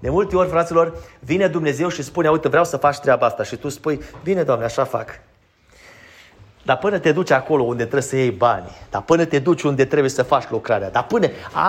[0.00, 3.42] De multe ori, fraților, vine Dumnezeu și spune, uite, vreau să faci treaba asta.
[3.42, 5.08] Și tu spui, bine, Doamne, așa fac.
[6.64, 9.84] Dar până te duci acolo unde trebuie să iei bani, dar până te duci unde
[9.84, 11.26] trebuie să faci lucrarea, dar până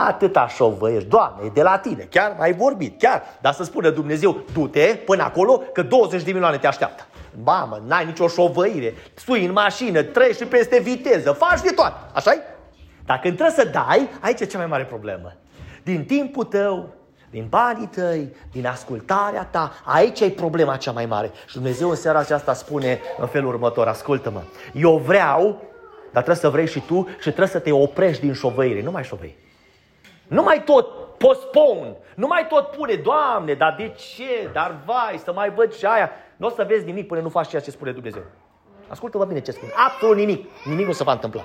[0.07, 4.43] atâta șovăiești, Doamne, e de la tine, chiar ai vorbit, chiar, dar să spună Dumnezeu,
[4.53, 7.05] du-te până acolo că 20 de milioane te așteaptă.
[7.43, 12.31] Mamă, n-ai nicio șovăire, sui în mașină, treci și peste viteză, faci de toate, așa
[12.33, 12.39] -i?
[13.05, 15.33] Dacă trebuie să dai, aici e cea mai mare problemă.
[15.83, 16.89] Din timpul tău,
[17.35, 21.31] din banii tăi, din ascultarea ta, aici e problema cea mai mare.
[21.47, 24.41] Și Dumnezeu în seara aceasta spune în felul următor, ascultă-mă,
[24.73, 25.61] eu vreau,
[26.11, 29.03] dar trebuie să vrei și tu și trebuie să te oprești din șovăire, nu mai
[29.03, 29.35] șovăi.
[30.27, 35.33] Nu mai tot postpon, nu mai tot pune, Doamne, dar de ce, dar vai, să
[35.33, 36.11] mai văd și aia.
[36.37, 38.23] Nu o să vezi nimic până nu faci ceea ce spune Dumnezeu.
[38.87, 39.71] Ascultă-mă bine ce spune.
[39.87, 40.45] Absolut nimic.
[40.65, 41.41] Nimic nu se va întâmpla.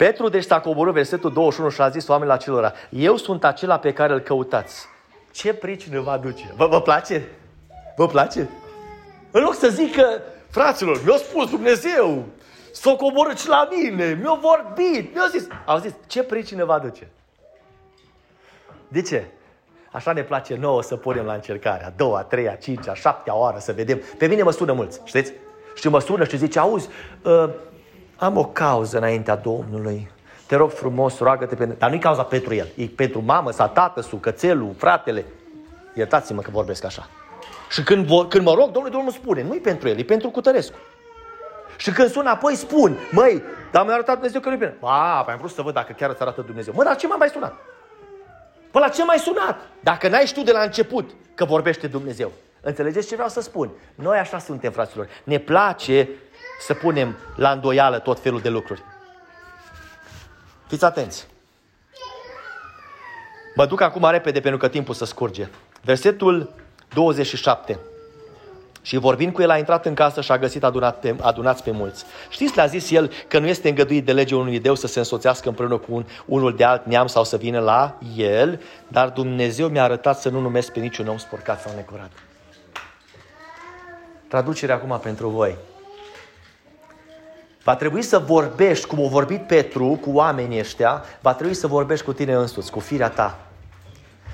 [0.00, 3.92] Petru deci s-a coborât versetul 21 și a zis oamenilor acelora, eu sunt acela pe
[3.92, 4.86] care îl căutați.
[5.32, 6.52] Ce pricină vă aduce?
[6.56, 7.28] Vă, vă place?
[7.96, 8.48] Vă place?
[9.30, 12.24] În loc să zică, fraților, mi-a spus Dumnezeu,
[12.72, 15.46] S-o coborât și la mine, mi-a vorbit, mi-a zis.
[15.64, 17.08] Au zis, ce pricină va duce?
[18.88, 19.24] De ce?
[19.92, 21.84] Așa ne place nouă să punem la încercare.
[21.84, 24.00] A doua, a treia, a cincea, a șaptea oară să vedem.
[24.18, 25.32] Pe mine mă sună mulți, știți?
[25.74, 26.88] Și mă sună și zice, auzi,
[27.22, 27.50] uh,
[28.20, 30.10] am o cauză înaintea Domnului.
[30.46, 31.76] Te rog frumos, roagă-te pentru...
[31.78, 35.24] Dar nu-i cauza pentru el, e pentru mamă sau tată, su, cățelul, fratele.
[35.94, 37.08] Iertați-mă că vorbesc așa.
[37.70, 40.76] Și când, când mă rog, Domnul, Domnul spune, nu-i pentru el, e pentru Cutărescu.
[41.76, 44.76] Și când sun apoi spun, măi, dar mi-a arătat Dumnezeu că nu-i bine.
[44.80, 46.72] Ba, păi am vrut să văd dacă chiar îți arată Dumnezeu.
[46.76, 47.54] Mă, dar ce m-a mai sunat?
[48.70, 49.56] Păi la ce mai sunat?
[49.80, 52.32] Dacă n-ai știut de la început că vorbește Dumnezeu.
[52.60, 53.70] Înțelegeți ce vreau să spun?
[53.94, 55.08] Noi așa suntem, fraților.
[55.24, 56.08] Ne place
[56.60, 58.82] să punem la îndoială tot felul de lucruri.
[60.66, 61.26] Fiți atenți.
[63.54, 65.48] Mă duc acum repede pentru că timpul să scurge.
[65.82, 66.50] Versetul
[66.94, 67.78] 27.
[68.82, 71.70] Și vorbind cu el, a intrat în casă și a găsit adunat pe, adunați pe
[71.70, 72.04] mulți.
[72.28, 75.48] Știți, le-a zis el că nu este îngăduit de legea unui deu să se însoțească
[75.48, 79.82] împreună cu un, unul de alt neam sau să vină la el, dar Dumnezeu mi-a
[79.82, 82.10] arătat să nu numesc pe niciun om spurcat sau necurat.
[84.28, 85.56] Traducerea acum pentru voi.
[87.70, 92.04] Va trebui să vorbești, cum a vorbit Petru cu oamenii ăștia, va trebui să vorbești
[92.04, 93.38] cu tine însuți, cu firea ta.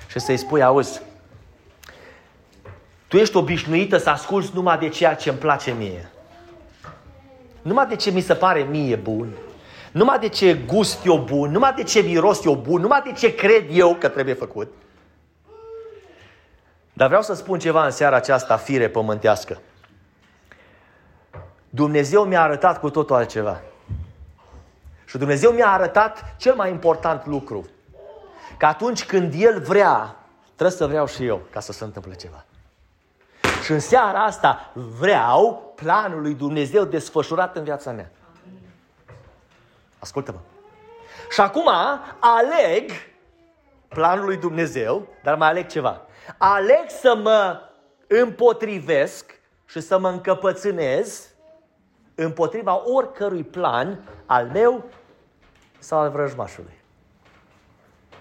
[0.07, 1.01] Și să-i spui, auzi,
[3.09, 6.11] tu ești obișnuită să asculți numai de ceea ce îmi place mie.
[7.63, 9.29] Numai de ce mi se pare mie bun.
[9.93, 13.35] Numai de ce gust eu bun, numai de ce miros eu bun, numai de ce
[13.35, 14.73] cred eu că trebuie făcut.
[16.93, 19.61] Dar vreau să spun ceva în seara aceasta, fire pământească.
[21.77, 23.61] Dumnezeu mi-a arătat cu totul altceva.
[25.05, 27.67] Și Dumnezeu mi-a arătat cel mai important lucru.
[28.57, 32.45] Că atunci când El vrea, trebuie să vreau și eu ca să se întâmple ceva.
[33.65, 38.11] Și în seara asta vreau planul lui Dumnezeu desfășurat în viața mea.
[39.99, 40.39] Ascultă-mă.
[41.31, 41.69] Și acum
[42.19, 42.91] aleg
[43.89, 46.01] planul lui Dumnezeu, dar mai aleg ceva.
[46.39, 47.61] Aleg să mă
[48.07, 51.35] împotrivesc și să mă încăpățânez
[52.17, 54.85] împotriva oricărui plan al meu
[55.79, 56.75] sau al vrăjmașului.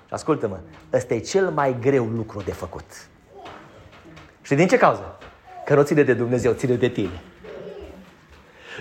[0.10, 0.60] Ascultă-mă,
[0.94, 3.08] ăsta e cel mai greu lucru de făcut.
[4.42, 5.18] Și din ce cauză?
[5.66, 7.22] Că nu ține de Dumnezeu, ține de tine.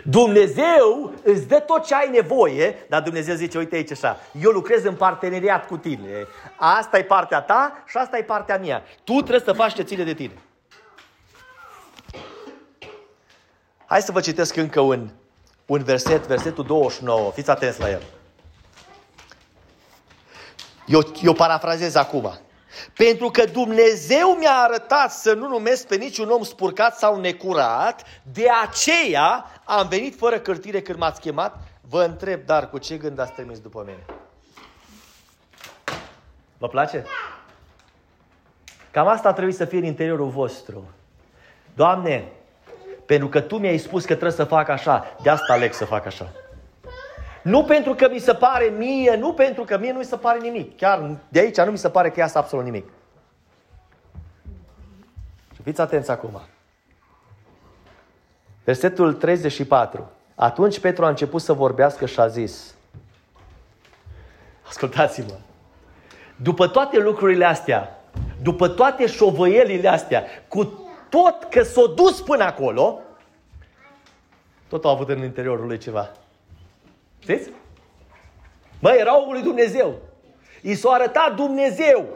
[0.05, 4.85] Dumnezeu îți dă tot ce ai nevoie, dar Dumnezeu zice, uite aici așa, eu lucrez
[4.85, 6.27] în parteneriat cu tine.
[6.57, 8.83] Asta e partea ta și asta e partea mea.
[9.05, 10.35] Tu trebuie să faci ce ține de tine.
[13.87, 15.11] Hai să vă citesc încă un,
[15.67, 17.31] un verset, versetul 29.
[17.31, 18.03] Fiți atenți la el.
[20.87, 22.39] Eu, eu parafrazez acum.
[22.97, 28.47] Pentru că Dumnezeu mi-a arătat să nu numesc pe niciun om spurcat sau necurat, de
[28.63, 31.57] aceea am venit fără cârtire când m-ați chemat.
[31.81, 34.05] Vă întreb, dar cu ce gând ați trimis după mine?
[36.59, 37.05] Vă place?
[38.91, 40.85] Cam asta trebuie să fie în interiorul vostru.
[41.75, 42.33] Doamne,
[43.07, 46.07] pentru că Tu mi-ai spus că trebuie să fac așa, de asta aleg să fac
[46.07, 46.33] așa.
[47.43, 50.39] Nu pentru că mi se pare mie, nu pentru că mie nu mi se pare
[50.39, 50.77] nimic.
[50.77, 52.89] Chiar de aici nu mi se pare că iasă absolut nimic.
[55.55, 56.41] Și fiți atenți acum.
[58.65, 60.11] Versetul 34.
[60.35, 62.75] Atunci Petru a început să vorbească și a zis,
[64.69, 65.35] ascultați-mă,
[66.37, 67.99] după toate lucrurile astea,
[68.43, 70.84] după toate șovăielile astea, cu
[71.15, 73.01] tot că s-a dus până acolo,
[74.69, 76.11] tot a avut în interiorul lui ceva.
[77.19, 77.51] Știți?
[78.81, 79.95] Mă, era omul lui Dumnezeu.
[80.63, 82.07] I s-a arătat Dumnezeu.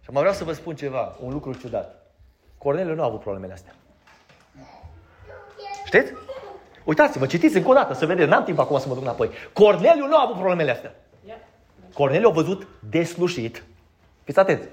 [0.00, 2.12] Și mă vreau să vă spun ceva, un lucru ciudat.
[2.58, 3.74] Corneliu nu a avut problemele astea.
[5.84, 6.12] Știți?
[6.84, 8.28] Uitați-vă, citiți încă o dată să vedeți.
[8.28, 9.30] N-am timp acum să mă duc înapoi.
[9.52, 10.94] Corneliu nu a avut problemele astea.
[11.94, 13.64] Corneliu a văzut deslușit.
[14.24, 14.68] Fiți atenți.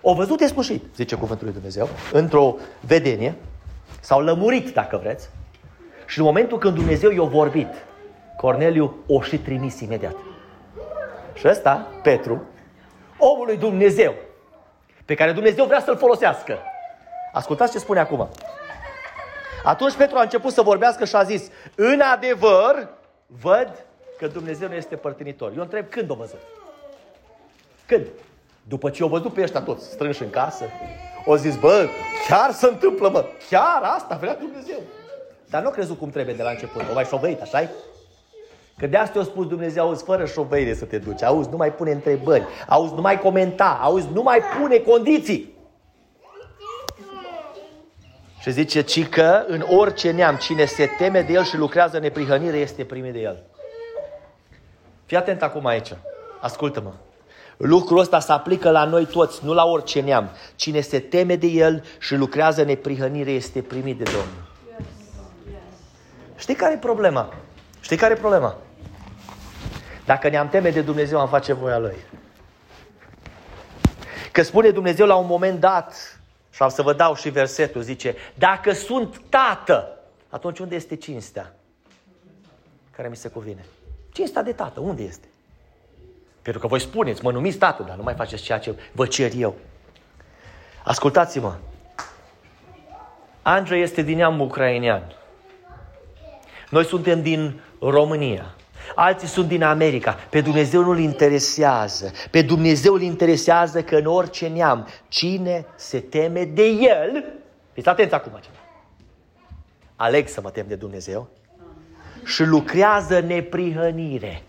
[0.00, 3.34] O văzut deslușit, zice cuvântul lui Dumnezeu, într-o vedenie,
[4.00, 5.28] sau lămurit, dacă vreți.
[6.06, 7.68] Și în momentul când Dumnezeu i-a vorbit,
[8.36, 10.16] Corneliu o și trimis imediat.
[11.34, 12.42] Și ăsta, Petru,
[13.18, 14.14] omul lui Dumnezeu,
[15.04, 16.58] pe care Dumnezeu vrea să-l folosească.
[17.32, 18.28] Ascultați ce spune acum.
[19.64, 22.88] Atunci Petru a început să vorbească și a zis, în adevăr,
[23.26, 23.84] văd
[24.18, 25.52] că Dumnezeu nu este părtinitor.
[25.56, 26.40] Eu întreb, când o văzut?
[27.86, 28.06] Când?
[28.70, 30.64] După ce o văzut pe ăștia toți strânși în casă,
[31.24, 31.88] o zis, bă,
[32.28, 34.80] chiar se întâmplă, mă, chiar asta vrea Dumnezeu.
[35.48, 37.70] Dar nu a crezut cum trebuie de la început, o mai șovăit, așa
[38.78, 41.72] Că de asta a spus Dumnezeu, auzi, fără șovăire să te duci, auzi, nu mai
[41.72, 45.58] pune întrebări, auzi, nu mai comenta, auzi, nu mai pune condiții.
[48.40, 52.02] Și zice, ci că în orice neam, cine se teme de el și lucrează în
[52.02, 53.42] neprihănire, este primit de el.
[55.06, 55.92] Fii atent acum aici.
[56.40, 56.92] Ascultă-mă.
[57.62, 60.30] Lucrul ăsta se aplică la noi toți, nu la orice neam.
[60.56, 64.48] Cine se teme de el și lucrează în neprihănire este primit de Domnul.
[66.36, 67.34] Știi care e problema?
[67.80, 68.56] Știi care e problema?
[70.04, 71.96] Dacă ne-am teme de Dumnezeu, am face voia Lui.
[74.32, 78.16] Că spune Dumnezeu la un moment dat, și am să vă dau și versetul, zice,
[78.34, 79.98] dacă sunt tată,
[80.28, 81.54] atunci unde este cinstea?
[82.90, 83.64] Care mi se cuvine.
[84.12, 85.29] Cinstea de tată, unde este?
[86.42, 89.32] Pentru că voi spuneți, mă numiți tată, dar nu mai faceți ceea ce vă cer
[89.36, 89.54] eu.
[90.84, 91.54] Ascultați-mă.
[93.42, 95.14] Andrei este din neam ucrainean.
[96.70, 98.54] Noi suntem din România.
[98.94, 100.12] Alții sunt din America.
[100.30, 102.12] Pe Dumnezeu nu-L interesează.
[102.30, 107.24] Pe Dumnezeu îl interesează că în orice neam, cine se teme de El,
[107.72, 108.56] fiți atenți acum ceva.
[109.96, 111.28] Aleg să mă tem de Dumnezeu
[112.24, 114.42] și lucrează neprihănire.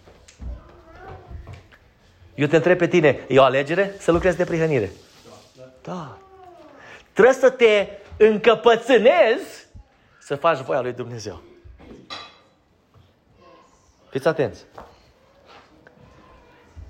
[2.36, 4.92] Eu te întreb pe tine, e o alegere să lucrezi de prihănire?
[5.84, 6.18] Da.
[7.14, 9.68] Trebuie să te încăpățânezi
[10.20, 11.42] să faci voia lui Dumnezeu.
[14.10, 14.66] Fiți atenți.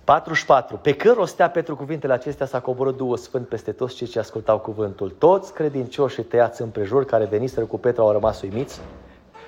[0.03, 0.77] 44.
[0.77, 4.59] Pe când rostea pentru cuvintele acestea s-a coborât Duhul Sfânt peste toți cei ce ascultau
[4.59, 5.09] cuvântul.
[5.09, 8.81] Toți credincioșii tăiați împrejur care veniseră cu Petru au rămas uimiți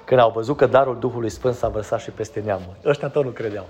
[0.06, 2.78] când au văzut că darul Duhului Sfânt s-a vărsat și peste neamuri.
[2.86, 3.66] Ăștia tot nu credeau.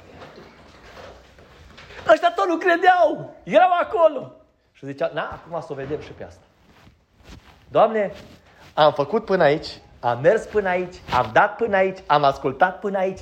[2.43, 3.35] Ăștia tot nu credeau.
[3.43, 4.31] Erau acolo.
[4.71, 6.43] Și zicea, na, acum să o vedem și pe asta.
[7.71, 8.11] Doamne,
[8.73, 9.67] am făcut până aici,
[9.99, 13.19] am mers până aici, am dat până aici, am ascultat până aici,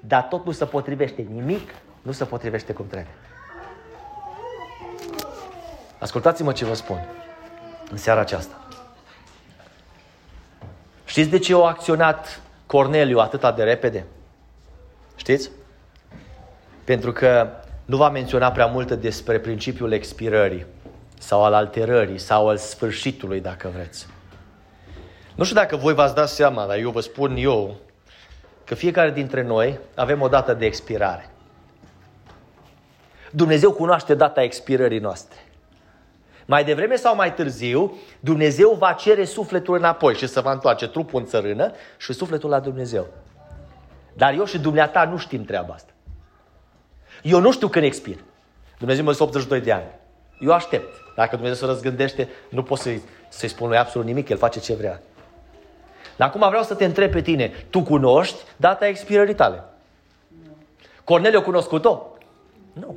[0.00, 1.70] dar tot nu se potrivește nimic,
[2.02, 3.14] nu se potrivește cum trebuie.
[5.98, 7.08] Ascultați-mă ce vă spun
[7.90, 8.54] în seara aceasta.
[11.04, 14.06] Știți de ce a acționat Corneliu atât de repede?
[15.16, 15.50] Știți?
[16.84, 17.50] Pentru că
[17.90, 20.66] nu va menționa prea multe despre principiul expirării
[21.18, 24.06] sau al alterării sau al sfârșitului, dacă vreți.
[25.34, 27.76] Nu știu dacă voi v-ați dat seama, dar eu vă spun eu
[28.64, 31.30] că fiecare dintre noi avem o dată de expirare.
[33.30, 35.38] Dumnezeu cunoaște data expirării noastre.
[36.46, 41.20] Mai devreme sau mai târziu, Dumnezeu va cere sufletul înapoi și să va întoarce trupul
[41.20, 43.06] în țărână și sufletul la Dumnezeu.
[44.12, 45.92] Dar eu și dumneata nu știm treaba asta.
[47.22, 48.16] Eu nu știu când expir.
[48.78, 49.86] Dumnezeu mă 82 de ani.
[50.40, 50.94] Eu aștept.
[51.16, 54.74] Dacă Dumnezeu se răzgândește, nu pot să-i, să spun lui absolut nimic, El face ce
[54.74, 55.02] vrea.
[56.16, 59.64] Dar acum vreau să te întreb pe tine, tu cunoști data expirării tale?
[60.44, 60.56] Nu.
[61.04, 62.06] Corneliu a cunoscut-o?
[62.72, 62.96] Nu.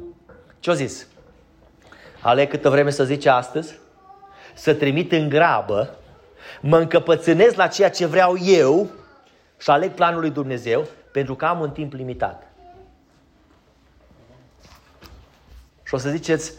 [0.59, 1.07] Ce-a zis?
[2.21, 3.80] Aleg câtă vreme să zice astăzi,
[4.53, 5.95] să trimit în grabă,
[6.61, 8.89] mă încăpățânez la ceea ce vreau eu
[9.57, 12.53] și aleg planul lui Dumnezeu pentru că am un timp limitat.
[15.93, 16.53] Și o să ziceți,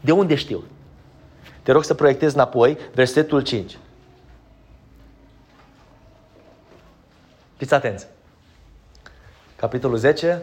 [0.00, 0.64] de unde știu?
[1.62, 3.78] Te rog să proiectezi înapoi versetul 5.
[7.56, 8.06] Fiți atenți.
[9.56, 10.42] Capitolul 10,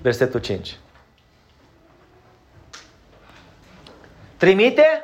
[0.00, 0.78] versetul 5.
[4.36, 5.02] Trimite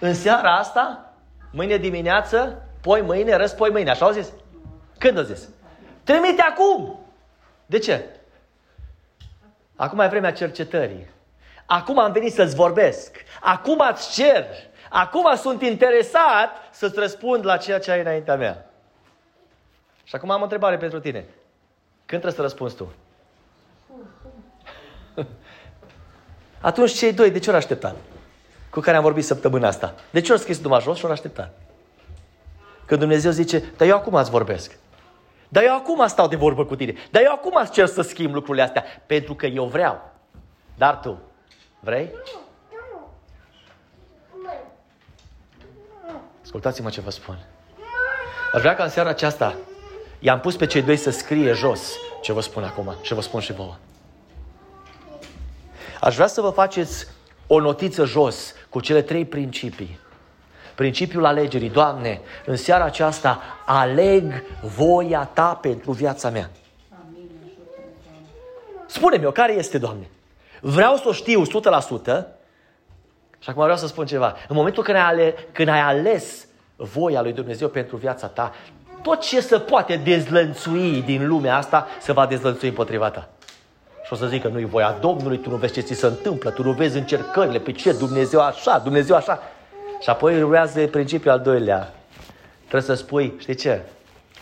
[0.00, 1.12] în seara asta,
[1.52, 3.90] mâine dimineață, poi mâine, răspoi mâine.
[3.90, 4.32] Așa au zis?
[4.98, 5.48] Când au zis?
[6.04, 7.00] Trimite acum!
[7.66, 8.04] De ce?
[9.76, 11.16] Acum e vremea cercetării.
[11.70, 13.16] Acum am venit să-ți vorbesc.
[13.40, 14.44] Acum îți cer.
[14.88, 18.70] Acum sunt interesat să-ți răspund la ceea ce ai înaintea mea.
[20.04, 21.24] Și acum am o întrebare pentru tine.
[22.06, 22.92] Când trebuie să răspunzi tu?
[26.60, 27.96] Atunci cei doi, de ce ori așteptat?
[28.70, 29.94] Cu care am vorbit săptămâna asta.
[30.10, 31.58] De ce ori scris numai jos și ori așteptat?
[32.86, 34.78] Când Dumnezeu zice, dar eu acum îți vorbesc.
[35.48, 36.94] Dar eu acum stau de vorbă cu tine.
[37.10, 38.84] Dar eu acum îți cer să schimb lucrurile astea.
[39.06, 40.10] Pentru că eu vreau.
[40.76, 41.18] Dar tu,
[41.80, 42.10] vrei?
[46.42, 47.38] Ascultați-mă ce vă spun.
[48.52, 49.56] Aș vrea ca în seara aceasta
[50.18, 53.40] I-am pus pe cei doi să scrie jos ce vă spun acum și vă spun
[53.40, 53.76] și vouă.
[56.00, 57.06] Aș vrea să vă faceți
[57.46, 59.98] o notiță jos cu cele trei principii.
[60.74, 61.70] Principiul alegerii.
[61.70, 64.42] Doamne, în seara aceasta aleg
[64.76, 66.50] voia Ta pentru viața mea.
[68.86, 70.10] Spune-mi o care este, Doamne?
[70.60, 71.46] Vreau să o știu 100%
[73.38, 74.34] și acum vreau să spun ceva.
[74.48, 76.46] În momentul când ai, ale, când ai ales
[76.76, 78.54] voia lui Dumnezeu pentru viața ta,
[79.02, 83.28] tot ce se poate dezlănțui din lumea asta se va dezlănțui împotriva ta.
[84.04, 86.50] Și o să zic că nu-i voia Domnului, tu nu vezi ce ți se întâmplă,
[86.50, 89.42] tu nu vezi încercările, pe ce Dumnezeu așa, Dumnezeu așa.
[90.00, 91.94] Și apoi urmează principiul al doilea.
[92.58, 93.82] Trebuie să spui, știi ce?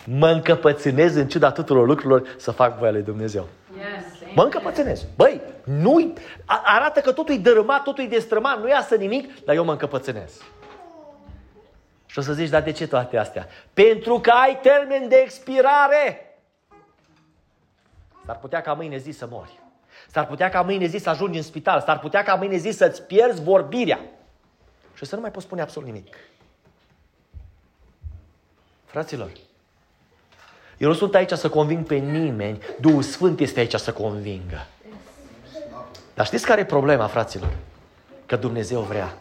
[0.05, 3.49] Mă încăpățânez în ciuda tuturor lucrurilor să fac voia lui Dumnezeu.
[3.77, 4.35] Yes.
[4.35, 5.05] Mă încăpățânez.
[5.17, 6.13] Băi, nu
[6.47, 10.43] arată că totul e dărâmat, totul e destrămat, nu iasă nimic, dar eu mă încăpățânez.
[12.07, 13.49] Și o să zici, dar de ce toate astea?
[13.73, 16.21] Pentru că ai termen de expirare.
[18.25, 19.61] S-ar putea ca mâine zi să mori.
[20.11, 21.81] S-ar putea ca mâine zi să ajungi în spital.
[21.81, 24.01] S-ar putea ca mâine zi să-ți pierzi vorbirea.
[24.95, 26.17] Și să nu mai poți spune absolut nimic.
[28.85, 29.31] Fraților,
[30.77, 32.59] eu nu sunt aici să conving pe nimeni.
[32.81, 34.67] Duhul Sfânt este aici să convingă.
[36.15, 37.51] Dar știți care e problema, fraților?
[38.27, 39.15] Că Dumnezeu vrea.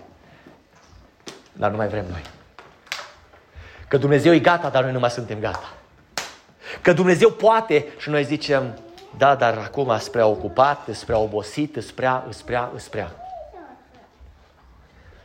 [1.54, 2.22] Dar nu mai vrem noi.
[3.88, 5.74] Că Dumnezeu e gata, dar noi nu mai suntem gata.
[6.82, 8.80] Că Dumnezeu poate și noi zicem,
[9.18, 13.12] da, dar acum sunt prea ocupat, sunt prea obosit, sunt prea, sunt prea, sunt prea.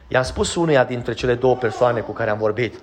[0.08, 2.80] I-am spus unuia dintre cele două persoane cu care am vorbit,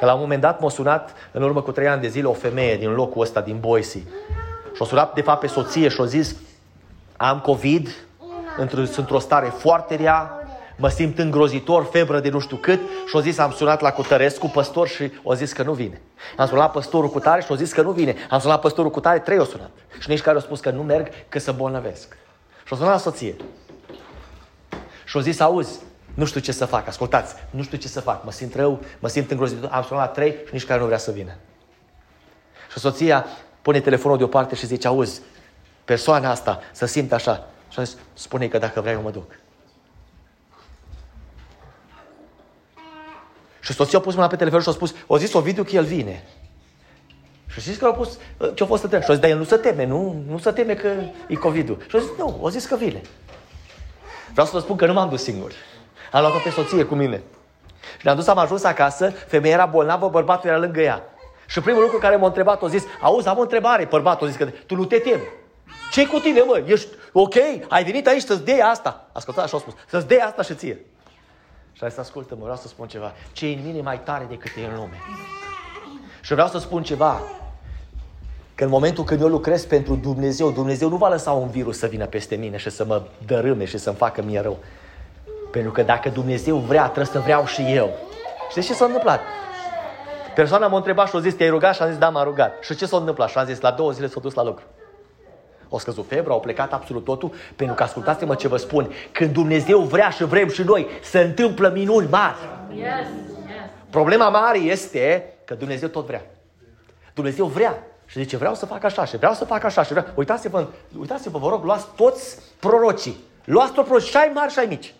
[0.00, 2.32] că la un moment dat m-a sunat, în urmă cu trei ani de zile, o
[2.32, 4.02] femeie din locul ăsta, din Boise.
[4.74, 6.36] Și-a sunat, de fapt, pe soție și-a zis,
[7.16, 7.88] am COVID,
[8.56, 10.42] sunt într-o stare foarte rea,
[10.76, 14.46] mă simt îngrozitor, febră de nu știu cât și o zis am sunat la Cutărescu,
[14.46, 16.00] păstor și o zis că nu vine.
[16.36, 18.14] Am sunat la păstorul cu tare și o zis că nu vine.
[18.30, 19.70] Am sunat la păstorul cu tare, trei o sunat.
[19.98, 22.16] Și nici care au spus că nu merg, că să bolnăvesc.
[22.64, 23.34] Și o sunat la soție.
[25.04, 25.80] Și o zis, auzi,
[26.20, 29.08] nu știu ce să fac, ascultați, nu știu ce să fac, mă simt rău, mă
[29.08, 31.32] simt îngrozitor, am sunat la trei și nici care nu vrea să vină.
[32.72, 33.26] Și soția
[33.62, 35.20] pune telefonul deoparte și zice, auzi,
[35.84, 37.46] persoana asta să simte așa.
[37.68, 39.38] Și a zis, spune că dacă vrei eu mă duc.
[43.60, 45.84] Și soția a pus mâna pe telefon și a spus, o zis Ovidiu că el
[45.84, 46.24] vine.
[47.46, 48.18] Și știți că au pus,
[48.54, 50.74] ce-a fost să Și a zis, dar el nu se teme, nu, nu se teme
[50.74, 50.88] că
[51.26, 53.00] e covid Și a zis, nu, o zis că vine.
[54.32, 55.52] Vreau să vă spun că nu m-am dus singur.
[56.10, 57.22] Am luat-o pe soție cu mine.
[57.80, 61.02] Și ne-am dus, am ajuns acasă, femeia era bolnavă, bărbatul era lângă ea.
[61.46, 63.84] Și primul lucru care m-a întrebat, a zis, auzi, am o întrebare.
[63.84, 65.22] Bărbatul a zis că tu nu te temi.
[65.92, 66.62] ce cu tine, mă?
[66.66, 67.34] Ești ok?
[67.68, 69.08] Ai venit aici să-ți dea asta.
[69.12, 69.74] Ascultați așa a spus.
[69.86, 70.84] Să-ți dea asta și ție.
[71.72, 73.12] Și a zis, ascultă-mă, vreau să spun ceva.
[73.32, 74.98] Ce e în mine mai tare decât e în lume.
[76.20, 77.20] Și vreau să spun ceva.
[78.54, 81.86] Că în momentul când eu lucrez pentru Dumnezeu, Dumnezeu nu va lăsa un virus să
[81.86, 84.58] vină peste mine și să mă dărâme și să-mi facă mie rău.
[85.50, 87.90] Pentru că dacă Dumnezeu vrea, trebuie să vreau și eu.
[88.50, 89.20] Știți ce s-a întâmplat?
[90.34, 91.74] Persoana m-a întrebat și a zis, te-ai rugat?
[91.74, 92.62] Și am zis, da, m-am rugat.
[92.62, 93.28] Și ce s-a întâmplat?
[93.28, 94.64] Și am zis, la două zile s-a dus la lucru.
[95.68, 98.92] O scăzut febra, au plecat absolut totul, pentru că ascultați-mă ce vă spun.
[99.12, 102.36] Când Dumnezeu vrea și vrem și noi, se întâmplă minuni mari.
[102.74, 102.84] Yes.
[102.84, 103.70] Yes.
[103.90, 106.22] Problema mare este că Dumnezeu tot vrea.
[107.14, 107.82] Dumnezeu vrea.
[108.06, 110.06] Și zice, vreau să fac așa și vreau să fac așa și vreau...
[110.14, 110.66] Uitați-vă,
[110.98, 113.24] uitați-vă, vă rog, luați toți prorocii.
[113.44, 114.94] Luați toți prorocii, și ai mari și ai mici.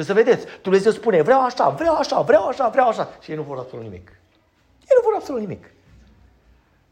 [0.00, 3.08] Și să vedeți, Dumnezeu spune, vreau așa, vreau așa, vreau așa, vreau așa.
[3.20, 4.08] Și ei nu vor absolut nimic.
[4.80, 5.64] Ei nu vor absolut nimic.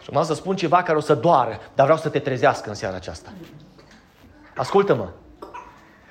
[0.03, 2.75] Și am să spun ceva care o să doară, dar vreau să te trezească în
[2.75, 3.33] seara aceasta.
[4.57, 5.09] Ascultă-mă.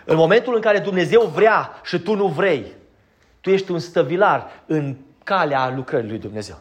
[0.06, 2.74] În momentul în care Dumnezeu vrea și tu nu vrei,
[3.42, 6.58] tu ești un stăvilar în calea lucrării lui Dumnezeu.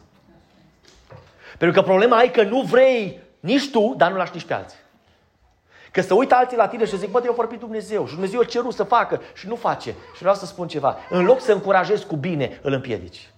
[1.57, 4.77] Pentru că problema e că nu vrei nici tu, dar nu lași nici pe alții.
[5.91, 8.43] Că să uită alții la tine și zic, bă, eu vorbit Dumnezeu și Dumnezeu a
[8.43, 9.89] cerut să facă și nu face.
[10.13, 10.97] Și vreau să spun ceva.
[11.09, 13.29] În loc să încurajezi cu bine, îl împiedici.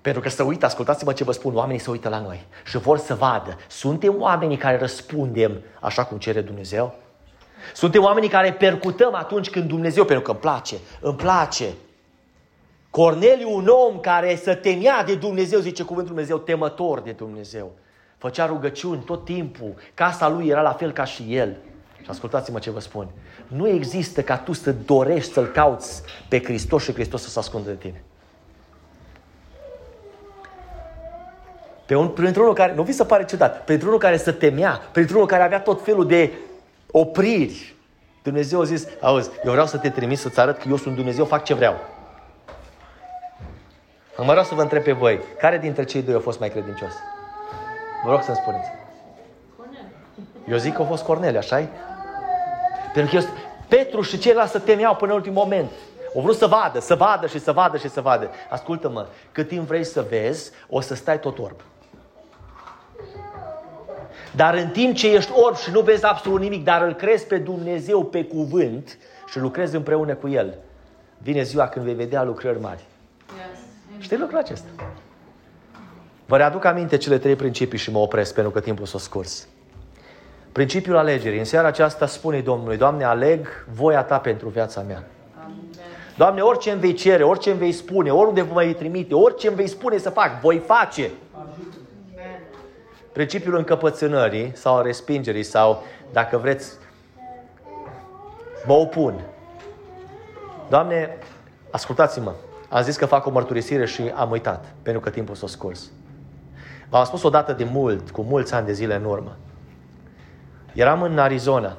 [0.00, 2.98] Pentru că să uită, ascultați-mă ce vă spun, oamenii se uită la noi și vor
[2.98, 3.56] să vadă.
[3.68, 6.94] Suntem oamenii care răspundem așa cum cere Dumnezeu?
[7.74, 11.72] Suntem oamenii care percutăm atunci când Dumnezeu, pentru că îmi place, îmi place.
[12.90, 17.72] Corneliu, un om care să temea de Dumnezeu, zice cuvântul Dumnezeu, temător de Dumnezeu.
[18.20, 21.56] Făcea rugăciuni tot timpul, casa lui era la fel ca și el.
[22.02, 23.08] Și ascultați-mă ce vă spun.
[23.46, 27.68] Nu există ca tu să dorești să-L cauți pe Hristos și Hristos să se ascundă
[27.68, 28.02] de tine.
[31.86, 34.80] Pe un, pentru unul care, nu vi se pare ciudat, pentru unul care se temea,
[34.92, 36.32] pentru unul care avea tot felul de
[36.90, 37.74] opriri,
[38.22, 41.24] Dumnezeu a zis, auzi, eu vreau să te trimis să-ți arăt că eu sunt Dumnezeu,
[41.24, 41.74] fac ce vreau.
[44.16, 46.92] Mă vreau să vă întreb pe voi, care dintre cei doi a fost mai credincios?
[48.04, 48.68] Vă rog să-mi spuneți.
[50.48, 51.68] Eu zic că a fost Corneliu, așa -i?
[52.92, 53.30] Pentru că eu,
[53.68, 55.70] Petru și ceilalți se temeau până în ultimul moment.
[56.14, 58.30] O vrut să vadă, să vadă și să vadă și să vadă.
[58.50, 61.60] Ascultă-mă, cât timp vrei să vezi, o să stai tot orb.
[64.36, 67.38] Dar în timp ce ești orb și nu vezi absolut nimic, dar îl crezi pe
[67.38, 70.54] Dumnezeu pe cuvânt și lucrezi împreună cu El,
[71.18, 72.84] vine ziua când vei vedea lucrări mari.
[73.26, 73.58] Yes.
[74.02, 74.68] Știi lucrul acesta?
[76.30, 79.48] Vă readuc aminte cele trei principii și mă opresc pentru că timpul s-a scurs.
[80.52, 81.38] Principiul alegerii.
[81.38, 85.04] În seara aceasta spune Domnului, Doamne, aleg voia Ta pentru viața mea.
[86.16, 89.56] Doamne, orice îmi vei cere, orice îmi vei spune, oriunde vă mai trimite, orice îmi
[89.56, 91.10] vei spune să fac, voi face.
[93.12, 96.72] Principiul încăpățânării sau a respingerii sau, dacă vreți,
[98.66, 99.20] mă opun.
[100.68, 101.18] Doamne,
[101.70, 102.32] ascultați-mă,
[102.68, 105.90] am zis că fac o mărturisire și am uitat, pentru că timpul s-a scurs.
[106.90, 109.36] V-am spus odată de mult, cu mulți ani de zile în urmă.
[110.72, 111.76] Eram în Arizona.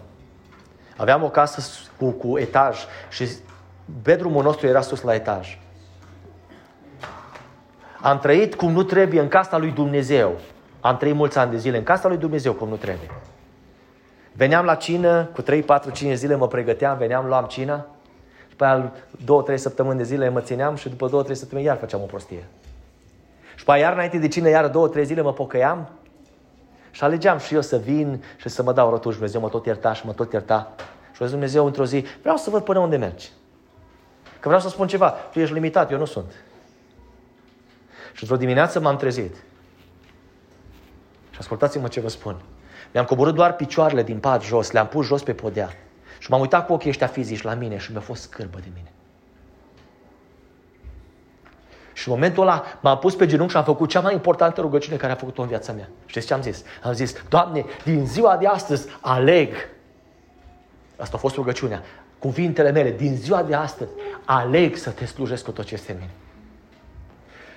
[0.98, 1.62] Aveam o casă
[1.98, 2.78] cu, cu etaj
[3.10, 3.28] și
[4.02, 5.60] bedroom nostru era sus la etaj.
[8.02, 10.36] Am trăit cum nu trebuie în casa lui Dumnezeu.
[10.80, 13.10] Am trăit mulți ani de zile în casa lui Dumnezeu cum nu trebuie.
[14.34, 17.86] Veneam la cină, cu 3, 4, 5 zile mă pregăteam, veneam, luam cina,
[18.50, 18.92] după aia
[19.54, 22.48] 2-3 săptămâni de zile mă țineam și după 2-3 săptămâni iar făceam o prostie.
[23.62, 25.90] Și pe iar înainte de cină, iar 2-3 zile mă pocăiam
[26.92, 29.14] și alegeam și eu să vin și să mă dau rotuș.
[29.14, 30.76] Dumnezeu mă tot ierta și mă tot ierta.
[31.12, 33.32] Și zis Dumnezeu într-o zi, vreau să văd până unde mergi.
[34.40, 36.32] Că vreau să spun ceva, tu ești limitat, eu nu sunt.
[38.14, 39.36] Și într-o dimineață m-am trezit.
[41.30, 42.42] Și ascultați-mă ce vă spun.
[42.92, 45.70] Mi-am coborât doar picioarele din pat jos, le-am pus jos pe podea.
[46.20, 48.92] Și m-am uitat cu ochii ăștia fizici la mine și mi-a fost scârbă de mine.
[51.94, 54.98] Și în momentul ăla m-am pus pe genunchi și am făcut cea mai importantă rugăciune
[54.98, 55.90] care a făcut-o în viața mea.
[56.06, 56.64] Știți ce am zis?
[56.84, 59.54] Am zis, Doamne, din ziua de astăzi aleg.
[60.98, 61.84] Asta a fost rugăciunea.
[62.20, 63.90] Cuvintele mele, din ziua de astăzi,
[64.26, 66.12] aleg să te slujesc cu tot ce este în mine.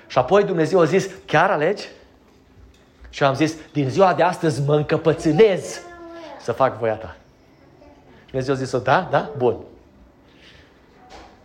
[0.07, 1.89] Și apoi Dumnezeu a zis, chiar alegi?
[3.11, 5.80] Și am zis, din ziua de astăzi mă încăpățânez
[6.41, 7.16] să fac voia ta.
[8.24, 9.57] Și Dumnezeu a zis, da, da, bun.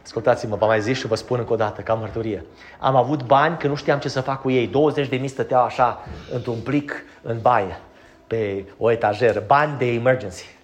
[0.10, 2.46] Ascultați-mă, vă mai zis și vă spun încă o dată, ca mărturie.
[2.80, 4.68] Am avut bani că nu știam ce să fac cu ei.
[4.68, 6.00] 20 de mii stăteau așa,
[6.34, 7.80] într-un plic, în baie,
[8.28, 9.44] pe o etajeră.
[9.48, 10.56] Bani de emergency.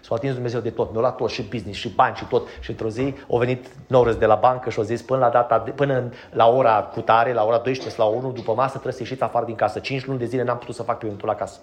[0.00, 0.90] S-a atins Dumnezeu de tot.
[0.92, 2.48] Mi-a luat tot și business și bani și tot.
[2.60, 5.62] Și într-o zi au venit Norris de la bancă și au zis până la, data,
[5.64, 9.22] de, până la ora cutare, la ora 12 la 1, după masă trebuie să ieșiți
[9.22, 9.78] afară din casă.
[9.78, 11.58] 5 luni de zile n-am putut să fac pământul la casă.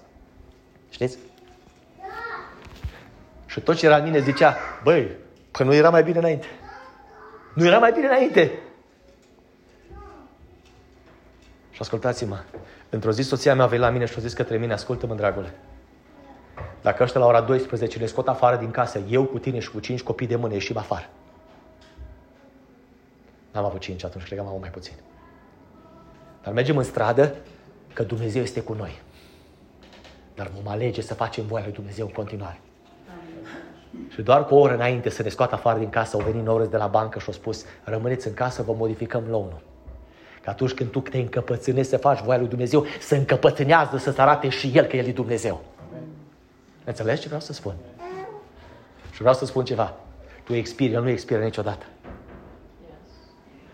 [0.89, 1.17] Știți?
[3.45, 5.11] Și tot ce era în mine zicea, băi,
[5.51, 6.47] că nu era mai bine înainte.
[7.55, 8.59] Nu era mai bine înainte.
[11.71, 12.39] Și ascultați-mă,
[12.89, 15.53] într-o zi soția mea a venit la mine și a zis către mine, ascultă-mă, dragule,
[16.81, 19.79] dacă ăștia la ora 12 ne scot afară din casă, eu cu tine și cu
[19.79, 21.09] cinci copii de mână ieșim afară.
[23.51, 24.93] N-am avut cinci atunci, cred că am avut mai puțin.
[26.43, 27.35] Dar mergem în stradă
[27.93, 29.01] că Dumnezeu este cu noi.
[30.35, 32.59] Dar vom alege să facem voia lui Dumnezeu în continuare.
[34.09, 36.71] Și doar cu o oră înainte să ne scoată afară din casă, au venit norăți
[36.71, 39.61] de la bancă și au spus, rămâneți în casă, vă modificăm loanul.
[40.43, 44.49] Că atunci când tu te încăpățânezi să faci voia lui Dumnezeu, să încăpățânează să-ți arate
[44.49, 45.61] și El că El e Dumnezeu.
[46.83, 47.73] Înțelegi ce vreau să spun?
[49.11, 49.93] Și vreau să spun ceva.
[50.43, 51.85] Tu expiri, El nu expiră niciodată.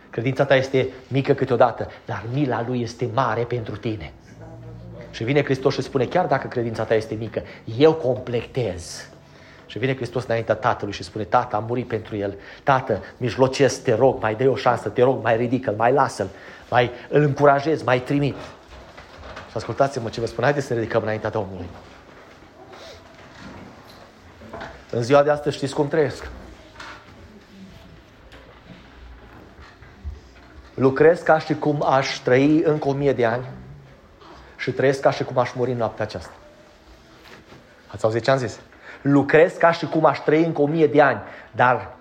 [0.10, 4.14] Credința ta este mică câteodată, dar mila Lui este mare pentru tine.
[5.12, 7.42] Și vine Hristos și spune, chiar dacă credința ta este mică,
[7.78, 9.11] eu completez.
[9.72, 12.38] Și vine Hristos înaintea Tatălui și spune, Tată, am murit pentru El.
[12.64, 16.30] Tată, mijlocesc, te rog, mai dă o șansă, te rog, mai ridică-l, mai lasă-l,
[16.70, 18.36] mai îl încurajez, mai trimit.
[19.50, 21.66] Și ascultați-mă ce vă spun, haideți să ne ridicăm înaintea Domnului.
[24.90, 26.30] În ziua de astăzi știți cum trăiesc.
[30.74, 33.46] Lucrez ca și cum aș trăi încă o mie de ani
[34.58, 36.34] și trăiesc ca și cum aș muri în noaptea aceasta.
[37.88, 38.60] Ați auzit ce am zis?
[39.02, 41.22] Lucrez ca și cum aș trăi încă o mie de ani,
[41.52, 41.98] dar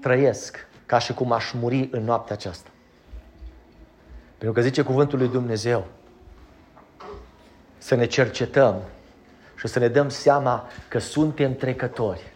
[0.00, 2.70] trăiesc ca și cum aș muri în noaptea aceasta.
[4.38, 5.86] Pentru că zice cuvântul lui Dumnezeu
[7.78, 8.82] să ne cercetăm
[9.56, 12.32] și să ne dăm seama că suntem trecători.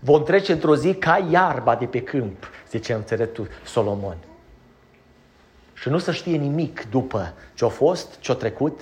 [0.00, 4.16] Vom trece într-o zi ca iarba de pe câmp, zice înțeleptul Solomon.
[5.74, 8.80] Și nu să știe nimic după ce-a fost, ce-a trecut.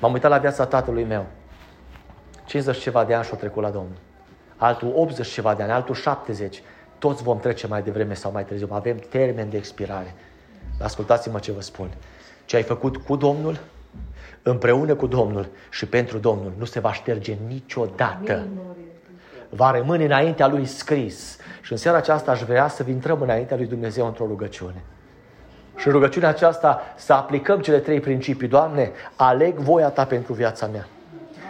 [0.00, 1.26] M-am uitat la viața tatălui meu.
[2.44, 3.96] 50 ceva de ani și-a trecut la Domnul.
[4.56, 6.62] Altul 80 ceva de ani, altul 70.
[6.98, 8.68] Toți vom trece mai devreme sau mai târziu.
[8.70, 10.14] Avem termen de expirare.
[10.82, 11.90] Ascultați-mă ce vă spun.
[12.44, 13.58] Ce ai făcut cu Domnul,
[14.42, 18.46] împreună cu Domnul și pentru Domnul nu se va șterge niciodată.
[19.48, 21.36] Va rămâne înaintea Lui scris.
[21.60, 24.82] Și în seara aceasta aș vrea să intrăm înaintea Lui Dumnezeu într-o rugăciune.
[25.80, 28.48] Și în rugăciunea aceasta să aplicăm cele trei principii.
[28.48, 30.86] Doamne, aleg voia Ta pentru viața mea.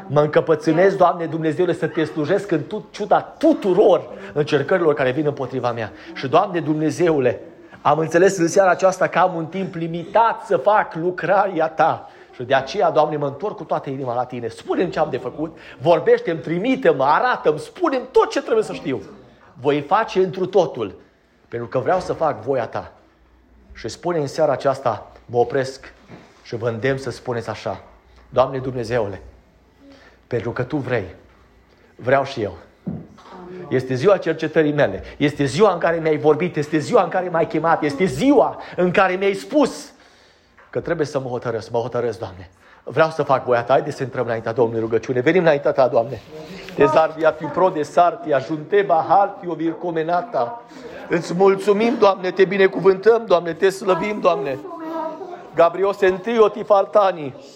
[0.06, 5.72] Mă încăpățânez, Doamne Dumnezeule, să Te slujesc în tot, ciuda tuturor încercărilor care vin împotriva
[5.72, 5.92] mea.
[6.14, 7.40] Și Doamne Dumnezeule,
[7.80, 12.42] am înțeles în seara aceasta că am un timp limitat să fac lucrarea Ta Și
[12.42, 14.48] de aceea, Doamne, mă întorc cu toată inima la Tine.
[14.48, 19.00] Spune-mi ce am de făcut, vorbește-mi, trimite-mă, arată-mi, spune-mi tot ce trebuie să știu.
[19.60, 20.94] Voi face întru totul,
[21.48, 22.92] pentru că vreau să fac voia Ta.
[23.72, 25.92] Și spune în seara aceasta, mă opresc
[26.42, 27.82] și vă îndemn să spuneți așa,
[28.28, 29.22] Doamne Dumnezeule,
[30.26, 31.14] pentru că Tu vrei,
[31.96, 32.56] vreau și eu.
[33.68, 35.02] Este ziua cercetării mele.
[35.16, 36.56] Este ziua în care mi-ai vorbit.
[36.56, 37.82] Este ziua în care m-ai chemat.
[37.82, 39.92] Este ziua în care mi-ai spus
[40.70, 41.70] că trebuie să mă hotărăsc.
[41.70, 42.50] Mă hotărăsc, Doamne.
[42.84, 43.72] Vreau să fac voia ta.
[43.72, 45.20] Haideți să intrăm înaintea Domnului rugăciune.
[45.20, 46.20] Venim înaintea ta, Doamne.
[46.74, 50.62] Te zarvia fi pro de sartia, junteba halfio vircomenata.
[51.10, 54.58] Îți mulțumim, Doamne, te binecuvântăm, Doamne, te slăvim, Doamne.
[55.54, 57.34] Gabriel Sentio Tifaltani.